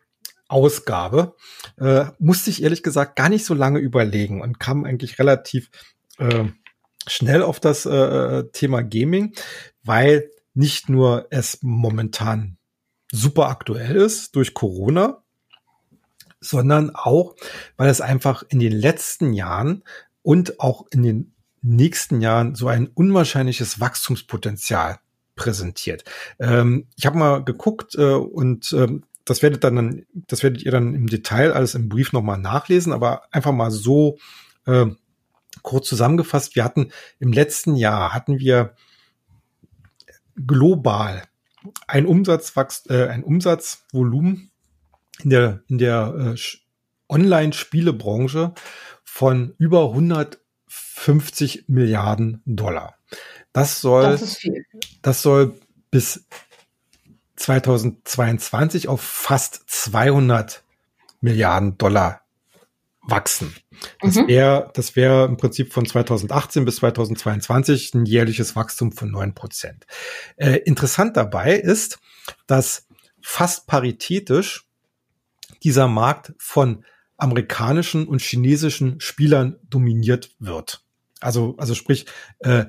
Ausgabe, 0.47 1.35
äh, 1.79 2.05
musste 2.19 2.49
ich 2.49 2.63
ehrlich 2.63 2.81
gesagt 2.81 3.15
gar 3.15 3.29
nicht 3.29 3.45
so 3.45 3.53
lange 3.53 3.79
überlegen 3.79 4.41
und 4.41 4.59
kam 4.59 4.85
eigentlich 4.85 5.19
relativ 5.19 5.69
äh, 6.17 6.45
schnell 7.07 7.41
auf 7.41 7.59
das 7.59 7.85
äh, 7.85 7.91
äh, 7.91 8.51
Thema 8.51 8.83
Gaming, 8.83 9.33
weil 9.83 10.29
nicht 10.53 10.89
nur 10.89 11.27
es 11.29 11.59
momentan 11.61 12.57
super 13.11 13.49
aktuell 13.49 13.95
ist 13.95 14.35
durch 14.35 14.53
Corona, 14.53 15.23
sondern 16.39 16.91
auch, 16.95 17.35
weil 17.77 17.89
es 17.89 18.01
einfach 18.01 18.43
in 18.49 18.59
den 18.59 18.73
letzten 18.73 19.33
Jahren 19.33 19.83
und 20.21 20.59
auch 20.59 20.85
in 20.91 21.03
den 21.03 21.33
nächsten 21.61 22.21
Jahren 22.21 22.55
so 22.55 22.67
ein 22.67 22.87
unwahrscheinliches 22.87 23.79
Wachstumspotenzial 23.79 24.99
präsentiert. 25.35 26.03
Ähm, 26.39 26.87
ich 26.95 27.05
habe 27.05 27.17
mal 27.17 27.43
geguckt 27.43 27.95
äh, 27.95 28.13
und 28.13 28.73
ähm, 28.73 29.03
das 29.25 29.41
werdet 29.41 29.63
dann, 29.63 30.05
das 30.13 30.43
werdet 30.43 30.63
ihr 30.63 30.71
dann 30.71 30.93
im 30.93 31.07
Detail 31.07 31.51
alles 31.53 31.75
im 31.75 31.89
Brief 31.89 32.13
nochmal 32.13 32.37
nachlesen, 32.37 32.93
aber 32.93 33.23
einfach 33.31 33.51
mal 33.51 33.71
so 33.71 34.17
äh, 34.65 34.87
kurz 35.67 35.89
zusammengefasst, 35.89 36.55
wir 36.55 36.63
hatten 36.63 36.93
im 37.19 37.33
letzten 37.33 37.75
Jahr 37.75 38.13
hatten 38.13 38.39
wir 38.39 38.73
global 40.47 41.23
ein 41.87 42.05
Umsatzwachst, 42.05 42.89
äh, 42.89 43.09
ein 43.09 43.21
Umsatzvolumen 43.21 44.49
in 45.23 45.29
der 45.29 45.63
in 45.67 45.77
der 45.77 46.35
äh, 46.37 46.39
Online-Spielebranche 47.09 48.53
von 49.03 49.55
über 49.57 49.89
150 49.89 51.65
Milliarden 51.67 52.41
Dollar. 52.45 52.95
Das 53.51 53.81
soll, 53.81 54.03
das, 54.03 54.39
das 55.01 55.21
soll 55.21 55.59
bis 55.91 56.27
2022 57.35 58.87
auf 58.87 59.01
fast 59.01 59.63
200 59.67 60.63
Milliarden 61.19 61.77
Dollar 61.77 62.21
wachsen. 63.07 63.55
Das 64.01 64.15
mhm. 64.15 64.27
wäre 64.27 64.69
das 64.73 64.95
wäre 64.95 65.25
im 65.25 65.37
Prinzip 65.37 65.73
von 65.73 65.85
2018 65.85 66.65
bis 66.65 66.77
2022 66.77 67.93
ein 67.93 68.05
jährliches 68.05 68.55
Wachstum 68.55 68.91
von 68.91 69.09
neun 69.09 69.33
Prozent. 69.33 69.85
Äh, 70.35 70.57
interessant 70.65 71.17
dabei 71.17 71.53
ist, 71.53 71.99
dass 72.45 72.87
fast 73.21 73.67
paritätisch 73.67 74.67
dieser 75.63 75.87
Markt 75.87 76.33
von 76.37 76.85
amerikanischen 77.17 78.07
und 78.07 78.21
chinesischen 78.21 78.99
Spielern 78.99 79.57
dominiert 79.69 80.35
wird. 80.39 80.83
Also, 81.19 81.55
also 81.57 81.73
sprich, 81.73 82.05
äh, 82.39 82.65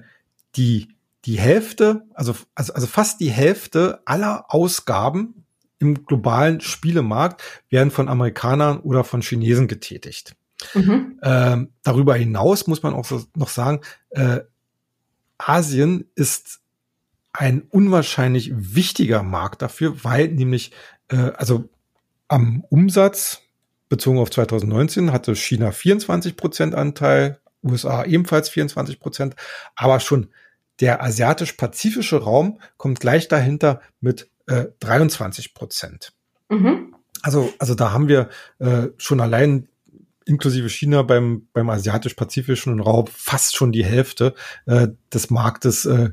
die, 0.57 0.89
die 1.27 1.39
Hälfte, 1.39 2.07
also, 2.15 2.35
also, 2.55 2.73
also 2.73 2.87
fast 2.87 3.21
die 3.21 3.31
Hälfte 3.31 4.01
aller 4.07 4.47
Ausgaben 4.49 5.45
im 5.79 6.05
globalen 6.07 6.61
Spielemarkt 6.61 7.43
werden 7.71 7.91
von 7.91 8.09
Amerikanern 8.09 8.81
oder 8.81 9.05
von 9.05 9.23
Chinesen 9.23 9.69
getätigt. 9.69 10.35
Mhm. 10.75 11.21
Ähm, 11.23 11.73
darüber 11.83 12.15
hinaus 12.15 12.67
muss 12.67 12.83
man 12.83 12.95
auch 12.95 13.05
so 13.05 13.25
noch 13.37 13.49
sagen, 13.49 13.81
äh, 14.11 14.41
Asien 15.39 16.11
ist 16.17 16.61
ein 17.33 17.63
unwahrscheinlich 17.63 18.51
wichtiger 18.55 19.23
Markt 19.23 19.63
dafür, 19.63 20.03
weil 20.03 20.29
nämlich, 20.29 20.73
äh, 21.09 21.31
also 21.37 21.69
am 22.27 22.65
Umsatz 22.69 23.43
bezogen 23.89 24.19
auf 24.19 24.31
2019 24.31 25.13
hatte 25.13 25.37
China 25.37 25.71
24 25.71 26.37
Prozent 26.37 26.75
Anteil, 26.75 27.41
USA 27.63 28.05
ebenfalls 28.05 28.49
24 28.49 28.99
Prozent, 28.99 29.37
aber 29.77 30.01
schon 30.01 30.29
der 30.81 31.03
asiatisch-pazifische 31.03 32.23
Raum 32.23 32.61
kommt 32.77 33.01
gleich 33.01 33.29
dahinter 33.29 33.81
mit 34.01 34.31
äh, 34.49 34.67
23 34.81 35.55
Prozent. 35.55 36.13
Mhm. 36.49 36.95
Also, 37.23 37.53
also 37.59 37.75
da 37.75 37.93
haben 37.93 38.09
wir 38.09 38.29
äh, 38.59 38.89
schon 38.97 39.21
allein 39.21 39.69
inklusive 40.25 40.69
China 40.69 41.03
beim, 41.03 41.49
beim 41.53 41.71
asiatisch-pazifischen 41.71 42.81
Raum 42.81 43.07
fast 43.07 43.57
schon 43.57 43.73
die 43.73 43.85
Hälfte 43.85 44.35
äh, 44.67 44.89
des 45.13 45.31
Marktes 45.31 45.87
äh, 45.87 46.11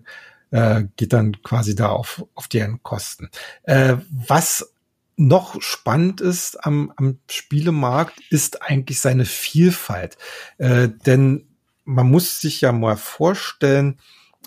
äh, 0.52 0.86
geht 0.96 1.14
dann 1.14 1.42
quasi 1.44 1.76
da 1.76 1.90
auf, 1.90 2.26
auf 2.34 2.48
deren 2.48 2.82
Kosten. 2.82 3.30
Äh, 3.64 3.98
was 4.10 4.74
noch 5.18 5.62
spannend 5.62 6.22
ist 6.22 6.66
am, 6.66 6.92
am 6.96 7.20
Spielemarkt, 7.30 8.20
ist 8.30 8.62
eigentlich 8.62 9.00
seine 9.00 9.26
Vielfalt. 9.26 10.18
Äh, 10.58 10.90
denn 11.06 11.48
man 11.84 12.10
muss 12.10 12.42
sich 12.42 12.62
ja 12.62 12.72
mal 12.72 12.98
vorstellen, 12.98 14.00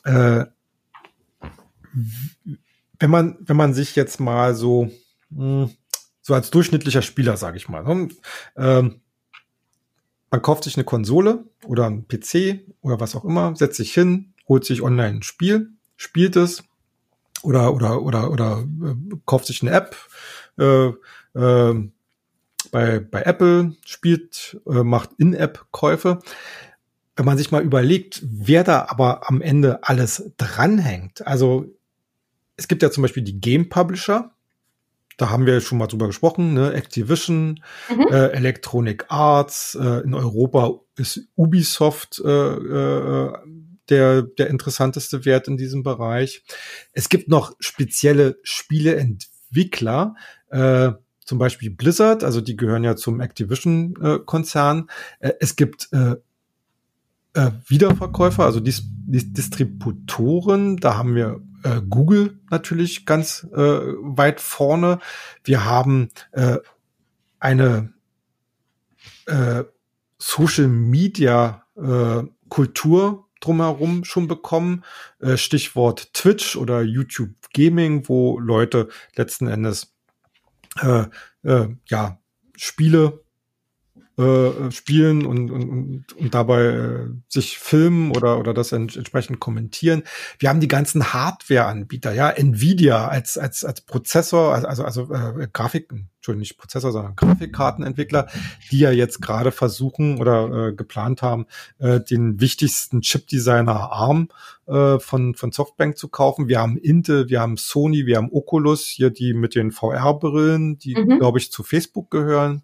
äh, 0.05 0.45
wenn 2.99 3.11
man, 3.11 3.37
wenn 3.41 3.57
man 3.57 3.75
sich 3.75 3.97
jetzt 3.97 4.21
mal 4.21 4.55
so, 4.55 4.91
mh, 5.31 5.67
hm, 5.67 5.71
so 6.21 6.35
als 6.35 6.51
durchschnittlicher 6.51 7.03
Spieler, 7.03 7.37
sage 7.37 7.57
ich 7.57 7.69
mal, 7.69 7.83
ne, 7.83 8.09
ähm, 8.57 9.01
man 10.31 10.43
kauft 10.43 10.65
sich 10.65 10.77
eine 10.77 10.85
Konsole 10.85 11.45
oder 11.65 11.87
einen 11.87 12.07
PC 12.07 12.67
oder 12.83 13.01
was 13.01 13.17
auch 13.17 13.25
immer, 13.25 13.57
setzt 13.57 13.77
sich 13.77 13.95
hin, 13.95 14.35
holt 14.47 14.65
sich 14.65 14.83
online 14.83 15.19
ein 15.19 15.23
Spiel, 15.23 15.71
spielt 15.97 16.37
es 16.37 16.65
oder 17.43 17.73
oder 17.73 18.03
oder 18.03 18.31
oder 18.31 18.65
äh, 18.83 19.17
kauft 19.25 19.47
sich 19.47 19.63
eine 19.63 19.71
App 19.71 19.97
äh, 20.59 20.89
äh, 21.35 21.91
bei 22.71 23.01
bei 23.01 23.23
Apple 23.23 23.77
spielt 23.87 24.61
äh, 24.67 24.83
macht 24.83 25.11
In-App-Käufe. 25.17 26.19
Wenn 27.17 27.25
man 27.25 27.39
sich 27.39 27.51
mal 27.51 27.63
überlegt, 27.63 28.23
wer 28.23 28.65
da 28.65 28.87
aber 28.89 29.29
am 29.29 29.41
Ende 29.41 29.81
alles 29.83 30.31
dranhängt, 30.37 31.27
also 31.27 31.67
es 32.59 32.69
gibt 32.69 32.83
ja 32.83 32.91
zum 32.91 33.03
Beispiel 33.03 33.23
die 33.23 33.41
Game 33.41 33.71
Publisher, 33.71 34.33
da 35.17 35.31
haben 35.31 35.47
wir 35.47 35.61
schon 35.61 35.79
mal 35.79 35.87
drüber 35.87 36.07
gesprochen, 36.07 36.55
ne? 36.55 36.73
Activision, 36.75 37.61
mhm. 37.89 38.09
äh, 38.11 38.29
Electronic 38.29 39.07
Arts, 39.09 39.77
äh, 39.81 40.03
in 40.05 40.15
Europa 40.15 40.79
ist 40.97 41.29
Ubisoft 41.35 42.21
äh, 42.25 42.29
äh, 42.29 43.33
der, 43.89 44.23
der 44.23 44.51
interessanteste 44.51 45.25
Wert 45.25 45.49
in 45.49 45.57
diesem 45.57 45.83
Bereich. 45.83 46.45
Es 46.93 47.09
gibt 47.09 47.29
noch 47.29 47.53
spezielle 47.59 48.39
Spieleentwickler, 48.43 50.15
äh, 50.51 50.93
zum 51.25 51.39
Beispiel 51.39 51.71
Blizzard, 51.71 52.25
also 52.25 52.41
die 52.41 52.57
gehören 52.57 52.85
ja 52.85 52.97
zum 52.97 53.21
Activision-Konzern. 53.21 54.89
Äh, 55.21 55.33
es 55.41 55.57
gibt 55.57 55.89
äh, 55.93 56.17
äh, 57.35 57.51
Wiederverkäufer, 57.67 58.45
also 58.45 58.61
Dis 58.61 58.83
Dis 58.85 59.33
Distributoren, 59.33 60.77
da 60.77 60.97
haben 60.97 61.15
wir 61.15 61.41
äh, 61.63 61.81
Google 61.89 62.39
natürlich 62.51 63.07
ganz 63.07 63.47
äh, 63.53 63.57
weit 63.57 64.41
vorne. 64.41 64.99
Wir 65.45 65.65
haben 65.65 66.11
äh, 66.33 66.59
eine 67.39 67.93
äh, 69.27 69.65
Social 70.19 70.69
Media 70.69 71.65
äh, 71.77 72.23
Kultur 72.49 73.29
drumherum 73.41 74.05
schon 74.05 74.29
bekommen. 74.29 74.85
Äh, 75.21 75.37
Stichwort 75.37 76.13
Twitch 76.13 76.57
oder 76.57 76.83
YouTube 76.83 77.35
Gaming, 77.55 78.09
wo 78.09 78.39
Leute 78.39 78.89
letzten 79.15 79.47
Endes 79.47 79.95
äh, 80.81 81.05
äh, 81.43 81.69
ja 81.87 82.19
Spiele 82.57 83.25
äh, 84.19 84.71
spielen 84.73 85.25
und, 85.25 85.51
und, 85.51 86.13
und 86.13 86.35
dabei 86.35 86.65
äh, 86.65 87.07
sich 87.29 87.59
filmen 87.59 88.11
oder, 88.11 88.39
oder 88.39 88.53
das 88.53 88.73
ent 88.73 88.97
entsprechend 88.97 89.39
kommentieren. 89.39 90.03
Wir 90.41 90.49
haben 90.49 90.61
die 90.61 90.69
ganzen 90.69 91.13
Hardware-Anbieter, 91.13 92.13
ja, 92.13 92.31
Nvidia 92.31 93.07
als, 93.07 93.39
als, 93.39 93.65
als 93.65 93.81
Prozessor, 93.81 94.55
also, 94.55 94.85
also 94.85 95.13
äh, 95.13 95.47
Grafiken, 95.53 96.11
Entschuldigung, 96.17 96.41
nicht 96.41 96.59
Prozessor, 96.59 96.91
sondern 96.91 97.15
Grafikkartenentwickler, 97.15 98.27
die 98.73 98.81
ja 98.81 98.91
jetzt 98.91 99.23
gerade 99.23 99.53
versuchen 99.53 100.19
oder 100.19 100.69
äh, 100.69 100.73
geplant 100.73 101.23
haben, 101.23 101.47
äh, 101.79 102.01
den 102.01 102.41
wichtigsten 102.41 103.03
Chip-Designer 103.03 103.93
ARM 103.93 104.29
äh, 104.69 104.99
von, 104.99 105.35
von 105.35 105.53
Softbank 105.53 105.97
zu 105.97 106.09
kaufen. 106.09 106.49
Wir 106.49 106.61
haben 106.61 106.77
Intel, 106.77 107.29
wir 107.29 107.41
haben 107.41 107.57
Sony, 107.57 108.07
wir 108.07 108.17
haben 108.17 108.31
Oculus, 108.31 108.87
hier 108.87 109.11
die 109.11 109.35
mit 109.35 109.55
den 109.55 109.73
VR-Brillen, 109.73 110.79
die, 110.79 110.95
mhm. 110.95 111.19
glaube 111.19 111.39
ich, 111.39 111.51
zu 111.51 111.63
Facebook 111.63 112.11
gehören. 112.11 112.63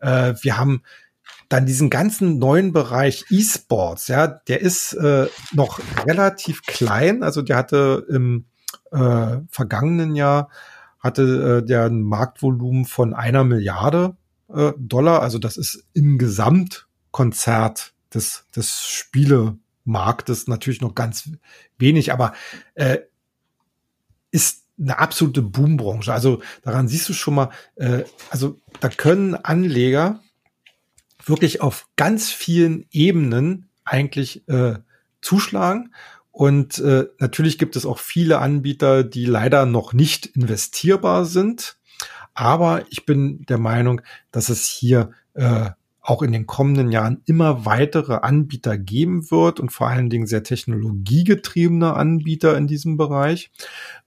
Äh, 0.00 0.34
wir 0.40 0.58
haben 0.58 0.82
dann 1.48 1.66
diesen 1.66 1.90
ganzen 1.90 2.38
neuen 2.38 2.72
Bereich 2.72 3.26
E-Sports, 3.30 4.08
ja, 4.08 4.26
der 4.26 4.60
ist 4.62 4.94
äh, 4.94 5.26
noch 5.52 5.80
relativ 6.06 6.62
klein. 6.62 7.22
Also 7.22 7.42
der 7.42 7.56
hatte 7.56 8.06
im 8.08 8.46
äh, 8.90 9.38
vergangenen 9.50 10.14
Jahr 10.14 10.48
hatte 10.98 11.60
äh, 11.62 11.66
der 11.66 11.84
ein 11.84 12.00
Marktvolumen 12.00 12.86
von 12.86 13.12
einer 13.12 13.44
Milliarde 13.44 14.16
äh, 14.48 14.72
Dollar. 14.78 15.20
Also 15.20 15.38
das 15.38 15.58
ist 15.58 15.84
im 15.92 16.16
Gesamtkonzert 16.16 17.92
des, 18.14 18.46
des 18.56 18.80
Spielemarktes 19.84 20.48
natürlich 20.48 20.80
noch 20.80 20.94
ganz 20.94 21.30
wenig, 21.78 22.12
aber 22.12 22.32
äh, 22.74 22.98
ist 24.30 24.64
eine 24.78 24.98
absolute 24.98 25.42
Boombranche. 25.42 26.12
Also 26.12 26.42
daran 26.62 26.88
siehst 26.88 27.08
du 27.08 27.12
schon 27.12 27.34
mal, 27.34 27.50
äh, 27.76 28.04
also 28.30 28.60
da 28.80 28.88
können 28.88 29.34
Anleger 29.34 30.20
wirklich 31.24 31.60
auf 31.60 31.88
ganz 31.96 32.30
vielen 32.30 32.86
Ebenen 32.90 33.68
eigentlich 33.84 34.48
äh, 34.48 34.78
zuschlagen 35.20 35.94
und 36.32 36.78
äh, 36.78 37.06
natürlich 37.18 37.58
gibt 37.58 37.76
es 37.76 37.86
auch 37.86 37.98
viele 37.98 38.38
Anbieter, 38.38 39.04
die 39.04 39.26
leider 39.26 39.66
noch 39.66 39.92
nicht 39.92 40.26
investierbar 40.26 41.24
sind. 41.26 41.76
Aber 42.34 42.84
ich 42.90 43.06
bin 43.06 43.42
der 43.46 43.58
Meinung, 43.58 44.00
dass 44.32 44.48
es 44.48 44.66
hier 44.66 45.12
äh, 45.34 45.70
auch 46.04 46.22
in 46.22 46.32
den 46.32 46.46
kommenden 46.46 46.92
Jahren 46.92 47.22
immer 47.24 47.64
weitere 47.64 48.16
Anbieter 48.16 48.76
geben 48.76 49.30
wird 49.30 49.58
und 49.58 49.70
vor 49.70 49.88
allen 49.88 50.10
Dingen 50.10 50.26
sehr 50.26 50.42
technologiegetriebene 50.42 51.94
Anbieter 51.94 52.56
in 52.58 52.66
diesem 52.66 52.98
Bereich. 52.98 53.50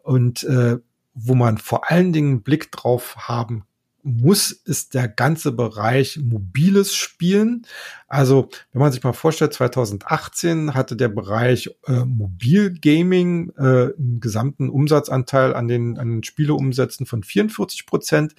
Und 0.03 0.43
äh, 0.43 0.77
wo 1.15 1.33
man 1.33 1.57
vor 1.57 1.89
allen 1.89 2.13
Dingen 2.13 2.43
Blick 2.43 2.71
drauf 2.71 3.15
haben 3.17 3.63
muss, 4.03 4.51
ist 4.51 4.93
der 4.93 5.07
ganze 5.07 5.51
Bereich 5.51 6.19
mobiles 6.21 6.93
Spielen. 6.95 7.65
Also, 8.07 8.49
wenn 8.71 8.79
man 8.79 8.91
sich 8.91 9.03
mal 9.03 9.13
vorstellt, 9.13 9.53
2018 9.53 10.75
hatte 10.75 10.95
der 10.95 11.09
Bereich 11.09 11.71
äh, 11.87 12.05
Mobilgaming 12.05 13.49
äh, 13.57 13.61
einen 13.97 14.19
gesamten 14.19 14.69
Umsatzanteil 14.69 15.55
an 15.55 15.67
den, 15.67 15.97
an 15.97 16.09
den 16.09 16.23
Spieleumsätzen 16.23 17.07
von 17.07 17.23
44 17.23 17.87
Prozent, 17.87 18.35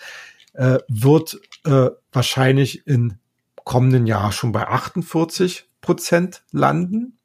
äh, 0.52 0.78
wird 0.88 1.40
äh, 1.64 1.90
wahrscheinlich 2.12 2.86
im 2.86 3.18
kommenden 3.68 4.06
Jahr 4.06 4.32
schon 4.32 4.50
bei 4.50 4.66
48 4.66 5.68
Prozent 5.82 6.42
landen. 6.50 7.18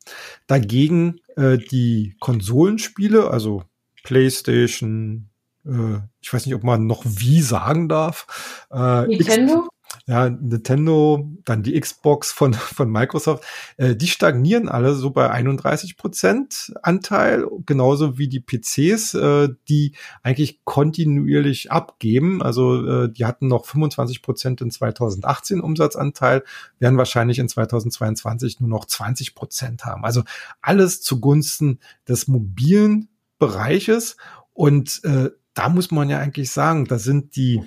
Dagegen 0.45 1.21
äh, 1.37 1.57
die 1.57 2.17
Konsolenspiele, 2.19 3.31
also 3.31 3.63
PlayStation, 4.03 5.29
äh, 5.65 5.99
ich 6.19 6.33
weiß 6.33 6.45
nicht, 6.45 6.53
ob 6.53 6.63
man 6.63 6.85
noch 6.85 7.03
wie 7.05 7.41
sagen 7.41 7.87
darf. 7.87 8.65
Äh, 8.71 9.07
Nintendo? 9.07 9.69
Ja, 10.05 10.29
Nintendo, 10.29 11.31
dann 11.45 11.63
die 11.63 11.79
Xbox 11.79 12.31
von, 12.31 12.53
von 12.53 12.91
Microsoft, 12.91 13.45
äh, 13.77 13.95
die 13.95 14.07
stagnieren 14.07 14.67
alle 14.67 14.95
so 14.95 15.11
bei 15.11 15.29
31 15.29 15.95
Prozent 15.95 16.73
Anteil, 16.81 17.47
genauso 17.65 18.17
wie 18.17 18.27
die 18.27 18.41
PCs, 18.41 19.13
äh, 19.13 19.49
die 19.69 19.93
eigentlich 20.21 20.59
kontinuierlich 20.65 21.71
abgeben. 21.71 22.41
Also 22.41 22.85
äh, 22.85 23.11
die 23.11 23.25
hatten 23.25 23.47
noch 23.47 23.65
25 23.65 24.21
Prozent 24.21 24.59
in 24.59 24.71
2018 24.71 25.61
Umsatzanteil, 25.61 26.43
werden 26.79 26.97
wahrscheinlich 26.97 27.39
in 27.39 27.47
2022 27.47 28.59
nur 28.59 28.69
noch 28.69 28.85
20 28.85 29.35
Prozent 29.35 29.85
haben. 29.85 30.03
Also 30.03 30.23
alles 30.61 31.01
zugunsten 31.01 31.79
des 32.09 32.27
mobilen 32.27 33.07
Bereiches 33.39 34.17
und 34.51 35.01
äh, 35.05 35.29
da 35.53 35.69
muss 35.69 35.91
man 35.91 36.09
ja 36.09 36.19
eigentlich 36.19 36.51
sagen, 36.51 36.85
da 36.85 36.97
sind 36.99 37.35
die 37.35 37.61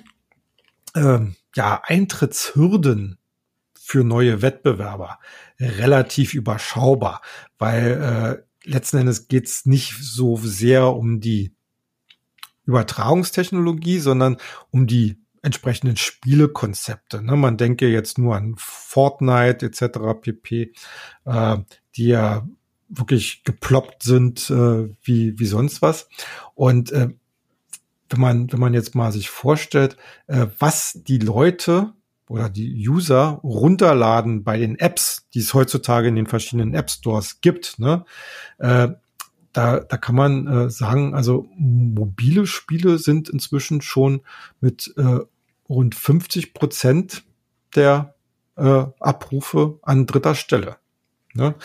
äh, 0.93 1.19
ja, 1.57 1.81
Eintrittshürden 1.83 3.17
für 3.73 4.03
neue 4.03 4.41
Wettbewerber 4.41 5.19
relativ 5.59 6.33
überschaubar, 6.33 7.21
weil 7.57 8.43
äh, 8.63 8.69
letzten 8.69 8.97
Endes 8.97 9.27
geht's 9.27 9.65
nicht 9.65 9.95
so 9.99 10.37
sehr 10.37 10.93
um 10.93 11.19
die 11.19 11.55
Übertragungstechnologie, 12.65 13.99
sondern 13.99 14.37
um 14.71 14.87
die 14.87 15.17
entsprechenden 15.41 15.97
Spielekonzepte. 15.97 17.23
Ne? 17.23 17.35
Man 17.35 17.57
denke 17.57 17.87
jetzt 17.87 18.17
nur 18.17 18.35
an 18.35 18.55
Fortnite 18.57 19.65
etc. 19.65 20.21
pp, 20.21 20.73
äh, 21.25 21.57
die 21.95 22.07
ja 22.07 22.47
wirklich 22.89 23.43
geploppt 23.43 24.03
sind 24.03 24.49
äh, 24.49 24.89
wie, 25.01 25.39
wie 25.39 25.45
sonst 25.45 25.81
was. 25.81 26.07
Und 26.55 26.91
äh, 26.91 27.09
wenn 28.09 28.19
man, 28.19 28.51
wenn 28.51 28.59
man 28.59 28.73
jetzt 28.73 28.95
mal 28.95 29.11
sich 29.11 29.29
vorstellt, 29.29 29.97
äh, 30.27 30.47
was 30.59 31.01
die 31.07 31.19
Leute 31.19 31.93
oder 32.29 32.49
die 32.49 32.87
User 32.87 33.39
runterladen 33.43 34.43
bei 34.43 34.57
den 34.57 34.77
Apps, 34.77 35.27
die 35.33 35.39
es 35.39 35.53
heutzutage 35.53 36.07
in 36.07 36.15
den 36.15 36.27
verschiedenen 36.27 36.73
App 36.73 36.89
Stores 36.89 37.41
gibt, 37.41 37.79
ne, 37.79 38.05
äh, 38.59 38.89
da, 39.53 39.79
da 39.79 39.97
kann 39.97 40.13
man 40.13 40.47
äh, 40.47 40.69
sagen, 40.69 41.15
also 41.15 41.47
mobile 41.57 42.45
Spiele 42.45 42.99
sind 42.99 43.27
inzwischen 43.27 43.81
schon 43.81 44.21
mit 44.61 44.93
äh, 44.97 45.21
rund 45.67 45.95
50 45.95 46.53
Prozent 46.53 47.23
der 47.75 48.13
äh, 48.55 48.85
Abrufe 48.99 49.79
an 49.81 50.05
dritter 50.05 50.35
Stelle. 50.35 50.77
Ne? 51.33 51.55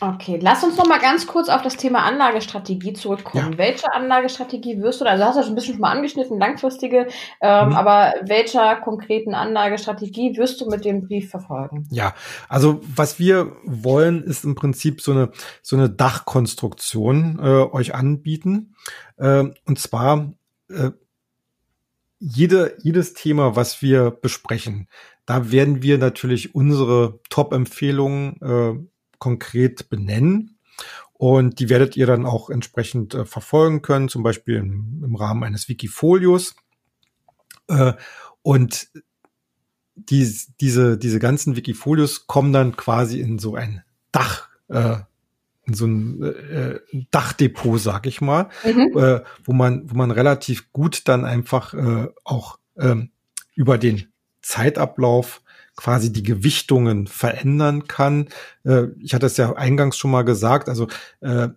Okay, 0.00 0.38
lass 0.40 0.64
uns 0.64 0.78
noch 0.78 0.86
mal 0.86 0.98
ganz 0.98 1.26
kurz 1.26 1.48
auf 1.50 1.60
das 1.60 1.76
Thema 1.76 2.04
Anlagestrategie 2.04 2.94
zurückkommen. 2.94 3.52
Ja. 3.52 3.58
Welche 3.58 3.92
Anlagestrategie 3.92 4.80
wirst 4.80 5.00
du 5.00 5.04
da? 5.04 5.10
Also 5.10 5.24
hast 5.24 5.36
du 5.36 5.42
schon 5.42 5.52
ein 5.52 5.54
bisschen 5.56 5.74
schon 5.74 5.80
mal 5.82 5.92
angeschnitten, 5.92 6.38
langfristige, 6.38 7.08
ähm, 7.42 7.68
mhm. 7.68 7.74
aber 7.74 8.14
welcher 8.22 8.76
konkreten 8.76 9.34
Anlagestrategie 9.34 10.38
wirst 10.38 10.60
du 10.60 10.66
mit 10.66 10.86
dem 10.86 11.06
Brief 11.06 11.30
verfolgen? 11.30 11.86
Ja, 11.90 12.14
also 12.48 12.80
was 12.94 13.18
wir 13.18 13.56
wollen, 13.64 14.22
ist 14.22 14.44
im 14.44 14.54
Prinzip 14.54 15.02
so 15.02 15.12
eine 15.12 15.30
so 15.60 15.76
eine 15.76 15.90
Dachkonstruktion 15.90 17.38
äh, 17.38 17.74
euch 17.74 17.94
anbieten. 17.94 18.74
Äh, 19.18 19.44
und 19.66 19.78
zwar 19.78 20.32
äh, 20.70 20.92
jede, 22.20 22.76
jedes 22.82 23.14
Thema, 23.14 23.56
was 23.56 23.82
wir 23.82 24.10
besprechen, 24.10 24.88
da 25.26 25.52
werden 25.52 25.82
wir 25.82 25.98
natürlich 25.98 26.54
unsere 26.54 27.20
Top-Empfehlungen 27.28 28.40
äh, 28.42 28.89
konkret 29.20 29.88
benennen. 29.88 30.56
Und 31.12 31.60
die 31.60 31.68
werdet 31.68 31.96
ihr 31.96 32.06
dann 32.06 32.26
auch 32.26 32.50
entsprechend 32.50 33.14
äh, 33.14 33.24
verfolgen 33.24 33.82
können, 33.82 34.08
zum 34.08 34.22
Beispiel 34.22 34.56
im, 34.56 35.02
im 35.04 35.14
Rahmen 35.14 35.44
eines 35.44 35.68
Wikifolios. 35.68 36.56
Äh, 37.68 37.92
und 38.42 38.88
die, 39.94 40.34
diese, 40.60 40.96
diese 40.98 41.18
ganzen 41.18 41.56
Wikifolios 41.56 42.26
kommen 42.26 42.52
dann 42.52 42.76
quasi 42.76 43.20
in 43.20 43.38
so 43.38 43.54
ein 43.54 43.82
Dach, 44.12 44.48
äh, 44.68 44.96
in 45.66 45.74
so 45.74 45.86
ein 45.86 46.22
äh, 46.22 46.80
Dachdepot, 47.10 47.80
sag 47.80 48.06
ich 48.06 48.20
mal, 48.20 48.48
mhm. 48.64 48.98
äh, 48.98 49.20
wo 49.44 49.52
man, 49.52 49.90
wo 49.90 49.94
man 49.96 50.10
relativ 50.10 50.72
gut 50.72 51.06
dann 51.06 51.26
einfach 51.26 51.74
äh, 51.74 52.08
auch 52.24 52.58
ähm, 52.78 53.10
über 53.54 53.76
den 53.76 54.10
Zeitablauf 54.50 55.42
quasi 55.76 56.12
die 56.12 56.22
Gewichtungen 56.22 57.06
verändern 57.06 57.86
kann. 57.86 58.28
Äh, 58.64 58.88
ich 59.00 59.14
hatte 59.14 59.26
es 59.26 59.36
ja 59.36 59.54
eingangs 59.54 59.96
schon 59.96 60.10
mal 60.10 60.22
gesagt, 60.22 60.68
also 60.68 60.88
äh, 61.20 61.48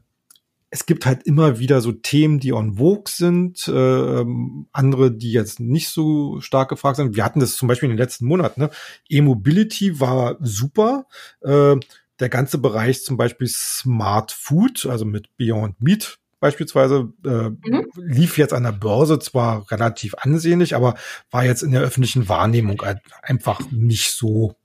es 0.69 0.85
gibt 0.87 1.05
halt 1.05 1.23
immer 1.23 1.59
wieder 1.59 1.81
so 1.81 1.91
Themen, 1.91 2.39
die 2.39 2.53
on 2.53 2.77
vogue 2.77 3.03
sind, 3.07 3.67
äh, 3.67 4.25
andere, 4.71 5.11
die 5.11 5.31
jetzt 5.31 5.59
nicht 5.59 5.89
so 5.89 6.41
stark 6.41 6.69
gefragt 6.69 6.95
sind. 6.95 7.15
Wir 7.15 7.23
hatten 7.25 7.39
das 7.39 7.55
zum 7.55 7.67
Beispiel 7.67 7.89
in 7.89 7.95
den 7.95 8.03
letzten 8.03 8.25
Monaten. 8.25 8.61
Ne? 8.61 8.69
E-Mobility 9.07 9.99
war 9.99 10.37
super. 10.41 11.05
Äh, 11.41 11.75
der 12.19 12.29
ganze 12.29 12.57
Bereich 12.57 13.03
zum 13.03 13.17
Beispiel 13.17 13.47
Smart 13.47 14.31
Food, 14.31 14.85
also 14.87 15.05
mit 15.05 15.35
Beyond 15.37 15.81
Meat 15.81 16.19
beispielsweise, 16.43 17.13
äh, 17.23 17.51
mhm. 17.51 17.87
lief 17.95 18.37
jetzt 18.37 18.53
an 18.53 18.63
der 18.63 18.73
Börse 18.73 19.17
zwar 19.17 19.71
relativ 19.71 20.13
ansehnlich, 20.15 20.75
aber 20.75 20.95
war 21.31 21.45
jetzt 21.45 21.63
in 21.63 21.71
der 21.71 21.79
öffentlichen 21.79 22.27
Wahrnehmung 22.27 22.83
einfach 23.21 23.61
nicht 23.71 24.11
so 24.11 24.57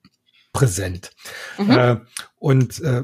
präsent. 0.52 1.12
Mhm. 1.56 1.70
Äh, 1.70 1.96
und 2.40 2.80
äh, 2.80 3.02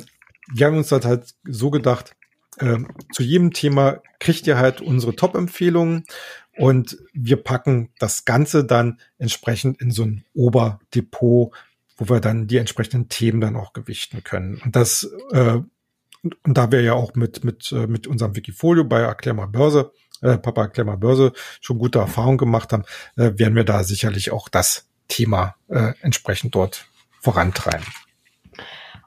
wir 0.52 0.66
haben 0.66 0.76
uns 0.76 0.88
das 0.88 1.04
halt 1.04 1.36
so 1.44 1.70
gedacht, 1.70 2.16
äh, 2.58 2.78
zu 3.12 3.22
jedem 3.22 3.52
Thema 3.52 4.02
kriegt 4.18 4.44
ihr 4.48 4.58
halt 4.58 4.80
unsere 4.80 5.14
Top-Empfehlungen 5.14 6.04
und 6.56 6.98
wir 7.12 7.36
packen 7.36 7.90
das 8.00 8.24
Ganze 8.24 8.64
dann 8.64 8.98
entsprechend 9.18 9.80
in 9.80 9.92
so 9.92 10.02
ein 10.02 10.24
Oberdepot, 10.34 11.54
wo 11.96 12.08
wir 12.08 12.18
dann 12.18 12.48
die 12.48 12.56
entsprechenden 12.56 13.08
Themen 13.08 13.40
dann 13.40 13.54
auch 13.54 13.72
gewichten 13.72 14.24
können. 14.24 14.60
Und 14.64 14.74
das 14.74 15.08
äh, 15.30 15.60
und, 16.24 16.44
und 16.44 16.58
da 16.58 16.72
wir 16.72 16.80
ja 16.80 16.94
auch 16.94 17.14
mit, 17.14 17.44
mit, 17.44 17.70
äh, 17.72 17.86
mit 17.86 18.06
unserem 18.06 18.34
Wikifolio 18.34 18.84
bei 18.84 19.00
Erklär 19.00 19.34
mal 19.34 19.46
Börse, 19.46 19.92
äh, 20.22 20.38
Papa 20.38 20.62
Erklär 20.62 20.86
mal 20.86 20.96
Börse 20.96 21.32
schon 21.60 21.78
gute 21.78 21.98
Erfahrungen 21.98 22.38
gemacht 22.38 22.72
haben, 22.72 22.84
äh, 23.16 23.32
werden 23.36 23.54
wir 23.54 23.64
da 23.64 23.84
sicherlich 23.84 24.32
auch 24.32 24.48
das 24.48 24.88
Thema 25.08 25.54
äh, 25.68 25.92
entsprechend 26.00 26.54
dort 26.54 26.86
vorantreiben. 27.20 27.86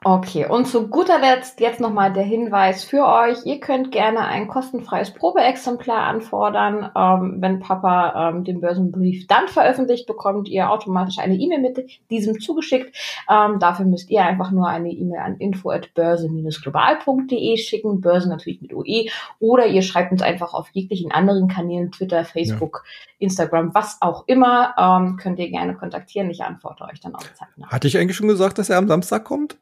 Okay, 0.04 0.46
und 0.46 0.66
zu 0.66 0.86
guter 0.86 1.18
Letzt 1.18 1.58
jetzt 1.58 1.80
nochmal 1.80 2.12
der 2.12 2.22
Hinweis 2.22 2.84
für 2.84 3.04
euch. 3.04 3.44
Ihr 3.44 3.58
könnt 3.58 3.90
gerne 3.90 4.20
ein 4.20 4.46
kostenfreies 4.46 5.12
Probeexemplar 5.12 6.04
anfordern. 6.04 6.92
Ähm, 6.96 7.38
wenn 7.40 7.58
Papa 7.58 8.30
ähm, 8.30 8.44
den 8.44 8.60
Börsenbrief 8.60 9.26
dann 9.26 9.48
veröffentlicht, 9.48 10.06
bekommt 10.06 10.48
ihr 10.48 10.70
automatisch 10.70 11.18
eine 11.18 11.34
E-Mail 11.34 11.60
mit 11.60 11.84
diesem 12.10 12.38
zugeschickt. 12.38 12.96
Ähm, 13.28 13.58
dafür 13.58 13.86
müsst 13.86 14.08
ihr 14.10 14.24
einfach 14.24 14.52
nur 14.52 14.68
eine 14.68 14.90
E-Mail 14.90 15.18
an 15.18 15.36
info@börse-global.de 15.38 17.56
schicken. 17.56 18.00
Börse 18.00 18.28
natürlich 18.28 18.62
mit 18.62 18.72
OE. 18.72 19.08
Oder 19.40 19.66
ihr 19.66 19.82
schreibt 19.82 20.12
uns 20.12 20.22
einfach 20.22 20.54
auf 20.54 20.68
jeglichen 20.72 21.10
anderen 21.10 21.48
Kanälen, 21.48 21.90
Twitter, 21.90 22.24
Facebook, 22.24 22.84
ja. 22.84 22.90
Instagram, 23.26 23.74
was 23.74 23.96
auch 24.00 24.28
immer, 24.28 24.74
ähm, 24.78 25.16
könnt 25.16 25.40
ihr 25.40 25.50
gerne 25.50 25.74
kontaktieren. 25.74 26.30
Ich 26.30 26.42
antworte 26.42 26.84
euch 26.84 27.00
dann 27.00 27.16
auch 27.16 27.24
zeitnah. 27.34 27.66
Hatte 27.68 27.88
ich 27.88 27.98
eigentlich 27.98 28.16
schon 28.16 28.28
gesagt, 28.28 28.58
dass 28.58 28.70
er 28.70 28.78
am 28.78 28.86
Samstag 28.86 29.24
kommt? 29.24 29.56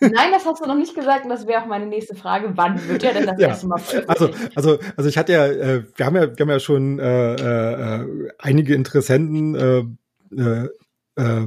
Nein, 0.00 0.32
das 0.32 0.44
hast 0.44 0.60
du 0.60 0.66
noch 0.66 0.76
nicht 0.76 0.94
gesagt 0.94 1.24
und 1.24 1.30
das 1.30 1.46
wäre 1.46 1.62
auch 1.62 1.66
meine 1.66 1.86
nächste 1.86 2.16
Frage. 2.16 2.52
Wann 2.56 2.88
wird 2.88 3.04
er 3.04 3.14
denn 3.14 3.26
das 3.26 3.38
ja. 3.38 3.48
erste 3.48 3.68
Mal 3.68 3.80
Also, 4.08 4.30
also, 4.54 4.78
also 4.96 5.08
ich 5.08 5.16
hatte 5.16 5.32
ja, 5.32 5.46
äh, 5.46 5.84
wir 5.94 6.06
haben 6.06 6.16
ja, 6.16 6.36
wir 6.36 6.40
haben 6.40 6.50
ja 6.50 6.60
schon 6.60 6.98
äh, 6.98 7.34
äh, 7.34 8.32
einige 8.38 8.74
Interessenten 8.74 9.54
äh, 9.54 10.36
äh, 10.36 10.68
äh, 11.16 11.46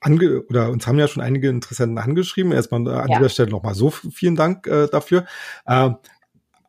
ange 0.00 0.42
oder 0.48 0.70
uns 0.70 0.86
haben 0.86 0.98
ja 0.98 1.06
schon 1.08 1.22
einige 1.22 1.48
Interessenten 1.48 1.98
angeschrieben. 1.98 2.52
Erstmal 2.52 2.86
an 2.88 3.08
ja. 3.08 3.18
dieser 3.18 3.28
Stelle 3.28 3.50
nochmal 3.50 3.74
so 3.74 3.90
vielen 3.90 4.36
Dank 4.36 4.66
äh, 4.66 4.88
dafür. 4.88 5.24
Äh, 5.66 5.90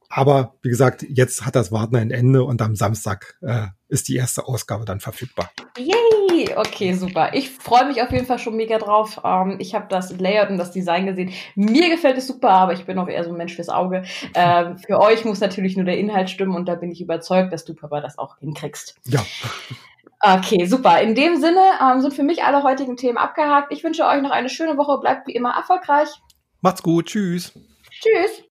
aber 0.10 0.55
wie 0.62 0.70
gesagt, 0.70 1.05
jetzt 1.10 1.45
hat 1.45 1.55
das 1.55 1.72
Warten 1.72 1.95
ein 1.95 2.12
Ende 2.12 2.43
und 2.43 2.62
am 2.62 2.76
Samstag 2.76 3.38
äh, 3.41 3.68
ist 3.89 4.08
die 4.08 4.16
erste 4.16 4.47
Ausgabe 4.47 4.86
dann 4.86 4.99
verfügbar. 4.99 5.51
Yay! 6.38 6.56
Okay, 6.56 6.94
super. 6.94 7.32
Ich 7.34 7.50
freue 7.50 7.86
mich 7.86 8.02
auf 8.02 8.12
jeden 8.12 8.26
Fall 8.26 8.40
schon 8.40 8.56
mega 8.56 8.78
drauf. 8.78 9.22
Ähm, 9.24 9.58
ich 9.60 9.74
habe 9.74 9.88
das 9.90 10.18
Layout 10.18 10.50
und 10.50 10.58
das 10.58 10.72
Design 10.72 11.06
gesehen. 11.06 11.32
Mir 11.56 11.90
gefällt 11.90 12.18
es 12.18 12.28
super, 12.28 12.50
aber 12.50 12.74
ich 12.74 12.86
bin 12.86 12.98
auch 12.98 13.08
eher 13.08 13.24
so 13.24 13.32
ein 13.32 13.38
Mensch 13.38 13.56
fürs 13.56 13.70
Auge. 13.70 14.04
Ähm, 14.34 14.78
für 14.78 15.00
euch 15.00 15.26
muss 15.26 15.40
natürlich 15.40 15.76
nur 15.76 15.86
der 15.86 15.98
Inhalt 15.98 16.30
stimmen 16.30 16.56
und 16.56 16.68
da 16.68 16.76
bin 16.76 16.92
ich 16.92 17.02
überzeugt, 17.02 17.54
dass 17.54 17.66
du, 17.66 17.74
Papa, 17.74 18.02
das 18.02 18.18
auch 18.18 18.38
hinkriegst. 18.40 18.96
Ja. 19.06 19.20
Okay, 20.20 20.66
super. 20.66 21.00
In 21.02 21.16
dem 21.16 21.38
Sinne 21.38 21.62
ähm, 21.82 22.02
sind 22.02 22.14
für 22.14 22.24
mich 22.24 22.44
alle 22.44 22.64
heutigen 22.64 22.98
Themen 22.98 23.18
abgehakt. 23.18 23.72
Ich 23.72 23.84
wünsche 23.84 24.06
euch 24.06 24.22
noch 24.22 24.32
eine 24.32 24.50
schöne 24.50 24.78
Woche. 24.78 25.00
Bleibt 25.00 25.28
wie 25.28 25.34
immer 25.34 25.52
erfolgreich. 25.56 26.10
Macht's 26.62 26.82
gut. 26.82 27.06
Tschüss. 27.08 27.54
Tschüss. 27.92 28.47